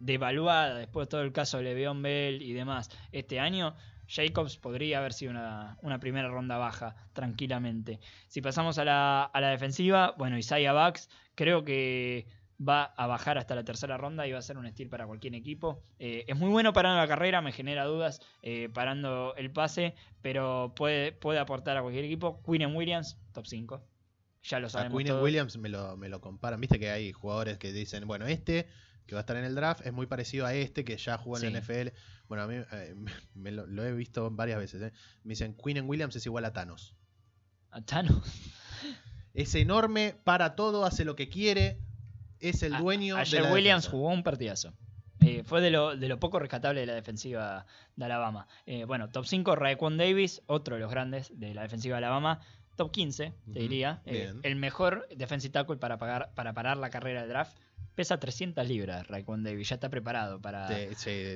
[0.00, 3.76] devaluada después de todo el caso de Le'Veon Bell y demás este año,
[4.08, 8.00] Jacobs podría haber sido una, primera ronda baja, tranquilamente.
[8.28, 12.26] Si pasamos a la, a la defensiva, bueno, Isaiah Bucks creo que
[12.66, 15.34] va a bajar hasta la tercera ronda y va a ser un estilo para cualquier
[15.34, 15.82] equipo.
[15.98, 20.72] Eh, es muy bueno parando la carrera, me genera dudas eh, parando el pase, pero
[20.76, 22.42] puede, puede aportar a cualquier equipo.
[22.44, 23.82] Quinn Williams, top 5.
[24.44, 25.00] Ya lo sabemos.
[25.00, 26.60] A Quinn Williams me lo, me lo comparan.
[26.60, 28.68] Viste que hay jugadores que dicen, bueno, este
[29.06, 31.38] que va a estar en el draft es muy parecido a este que ya jugó
[31.38, 31.88] en la NFL.
[32.28, 32.94] Bueno, a mí eh,
[33.34, 34.82] me lo, he visto varias veces.
[34.82, 34.92] ¿eh?
[35.24, 36.94] Me dicen, Queen Williams es igual a Thanos.
[37.70, 38.22] ¿A Thanos?
[39.34, 41.80] Es enorme, para todo, hace lo que quiere,
[42.38, 44.74] es el dueño Ayer de Williams jugó un partidazo.
[45.22, 47.66] Eh, fue de lo, de lo, poco rescatable de la defensiva
[47.96, 48.46] de Alabama.
[48.86, 52.42] bueno, top 5, Raekwon Davis, otro de los grandes de la defensiva de Alabama.
[52.76, 54.02] Top 15, te diría.
[54.04, 57.56] el mejor defensive tackle para, pagar, para parar la carrera de draft.
[57.94, 60.68] Pesa 300 libras Raekwon Davis, ya está preparado para,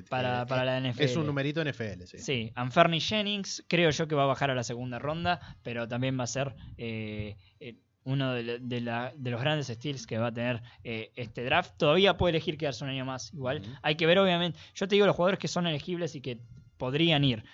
[0.09, 1.03] para, para, la NFL.
[1.03, 2.19] Es un numerito NFL, sí.
[2.19, 6.19] Sí, Anferni Jennings creo yo que va a bajar a la segunda ronda, pero también
[6.19, 7.77] va a ser eh, eh,
[8.09, 11.77] uno de, los grandes steals que va a tener eh, este draft.
[11.77, 13.63] Todavía puede elegir quedarse un año más, igual.
[13.83, 14.59] Hay que ver, obviamente.
[14.75, 16.41] Yo te digo los jugadores que son elegibles y que
[16.79, 17.45] podrían ir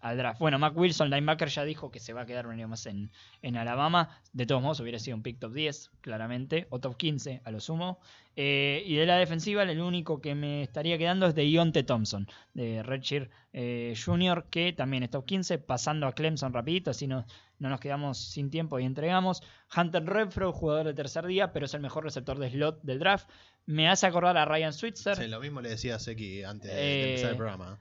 [0.00, 0.38] al draft.
[0.38, 3.10] Bueno, Mac Wilson, linebacker, ya dijo que se va a quedar un año más en,
[3.56, 4.10] Alabama.
[4.32, 7.60] De todos modos, hubiera sido un pick top 10, claramente, o top 15 a lo
[7.60, 7.98] sumo.
[8.36, 12.28] Eh, y de la defensiva, el único que me estaría quedando es de Ionte Thompson,
[12.54, 17.26] de Redshirt eh, Jr., que también es top 15, pasando a Clemson rapidito, así no,
[17.58, 19.42] no nos quedamos sin tiempo y entregamos.
[19.76, 23.28] Hunter Renfro, jugador de tercer día, pero es el mejor receptor de slot del draft.
[23.68, 25.16] Me hace acordar a Ryan Switzer.
[25.16, 27.78] Sí, lo mismo le decía a Seki antes de, empezar el eh, programa.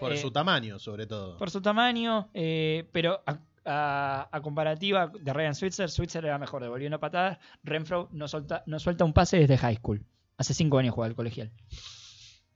[0.00, 1.38] por su tamaño, sobre todo.
[1.38, 3.22] Por su tamaño, pero
[3.64, 7.38] a, comparativa de Ryan Switzer, Switzer era mejor, devolvió una patada.
[7.62, 8.26] Renfro no,
[8.66, 10.04] no suelta un pase desde high school.
[10.38, 11.52] Hace cinco años juega al colegial.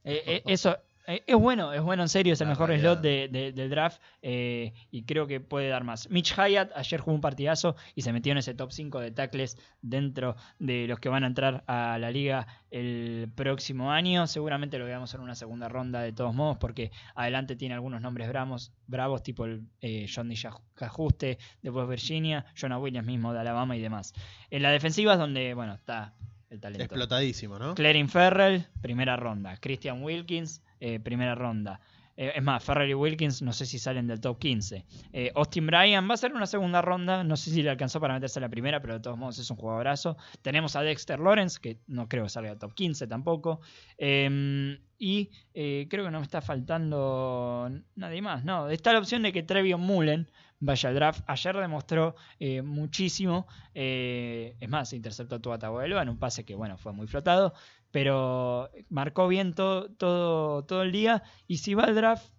[0.05, 0.77] Eh, eh, eso,
[1.07, 5.03] eh, es bueno, es bueno en serio, es el mejor slot del draft eh, y
[5.05, 6.09] creo que puede dar más.
[6.11, 9.57] Mitch Hyatt ayer jugó un partidazo y se metió en ese top 5 de tackles
[9.81, 14.27] dentro de los que van a entrar a la liga el próximo año.
[14.27, 18.29] Seguramente lo veamos en una segunda ronda de todos modos porque adelante tiene algunos nombres
[18.29, 20.33] bravos, bravos tipo el eh, John
[20.75, 24.13] Cajuste de West Virginia, Jonah Williams mismo de Alabama y demás.
[24.51, 26.15] En la defensiva es donde, bueno, está
[26.53, 26.85] el talento.
[26.85, 27.75] Explotadísimo, ¿no?
[27.75, 29.57] Clarin Ferrell, primera ronda.
[29.57, 31.79] Christian Wilkins, eh, primera ronda.
[32.17, 34.85] Eh, es más, Ferrer y Wilkins no sé si salen del top 15.
[35.13, 37.23] Eh, Austin Bryan va a ser una segunda ronda.
[37.23, 39.49] No sé si le alcanzó para meterse en la primera, pero de todos modos es
[39.49, 40.17] un jugadorazo.
[40.43, 43.61] Tenemos a Dexter Lawrence, que no creo que salga del top 15 tampoco.
[43.97, 48.45] Em, y creo que no me está faltando nadie más.
[48.45, 50.29] No, está la opción de que Trevion Mullen
[50.59, 51.23] vaya al draft.
[51.29, 52.17] Ayer demostró
[52.65, 53.47] muchísimo.
[53.73, 55.59] es más, interceptó a Tua
[56.03, 57.55] en un pase que, bueno, fue muy flotado
[57.93, 61.23] pero marcó bien todo, todo, el día.
[61.47, 62.33] Y si va al draft,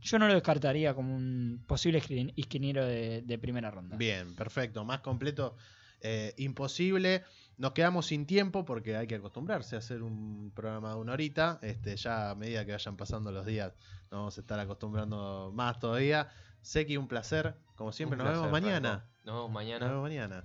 [0.00, 2.02] yo no lo descartaría como un posible
[2.36, 3.96] esquinero de, primera ronda.
[3.96, 4.84] Bien, perfecto.
[4.84, 5.56] Más completo,
[6.02, 7.24] eh, imposible.
[7.56, 11.58] Nos quedamos sin tiempo porque hay que acostumbrarse a hacer un programa de una horita.
[11.62, 13.72] Este, ya a medida que vayan pasando los días,
[14.10, 16.28] nos vamos a estar acostumbrando más todavía.
[16.62, 17.54] Seki, un placer.
[17.74, 19.06] Como siempre, nos vemos mañana.
[19.24, 19.80] Nos vemos mañana.
[19.80, 20.42] Nos vemos mañana.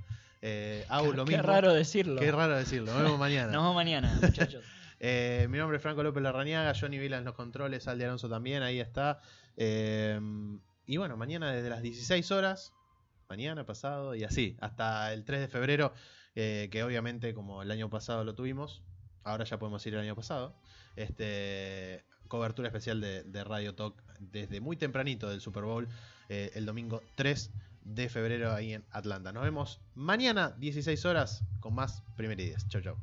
[0.47, 0.85] Eh,
[1.15, 2.21] lo Qué raro decirlo.
[2.21, 2.93] Qué raro decirlo.
[2.93, 3.51] Nos vemos mañana.
[3.51, 4.63] Nos vemos mañana, muchachos.
[4.99, 8.61] Eh, mi nombre es Franco López Larrañaga, Johnny Vila en los controles, Aldi Alonso también,
[8.61, 9.21] ahí está.
[9.57, 10.19] Eh,
[10.85, 12.73] y bueno, mañana desde las 16 horas,
[13.27, 15.93] mañana, pasado y así, hasta el 3 de febrero,
[16.35, 18.83] que obviamente como el año pasado lo tuvimos,
[19.23, 20.55] ahora ya podemos ir el año pasado.
[20.95, 25.87] Este, cobertura especial de, Radio Talk desde muy tempranito del Super Bowl,
[26.29, 27.49] el domingo 3
[27.85, 29.31] de febrero ahí en Atlanta.
[29.31, 32.67] Nos vemos mañana, 16 horas, con más Primer y 10.
[32.67, 32.97] Chau, chau.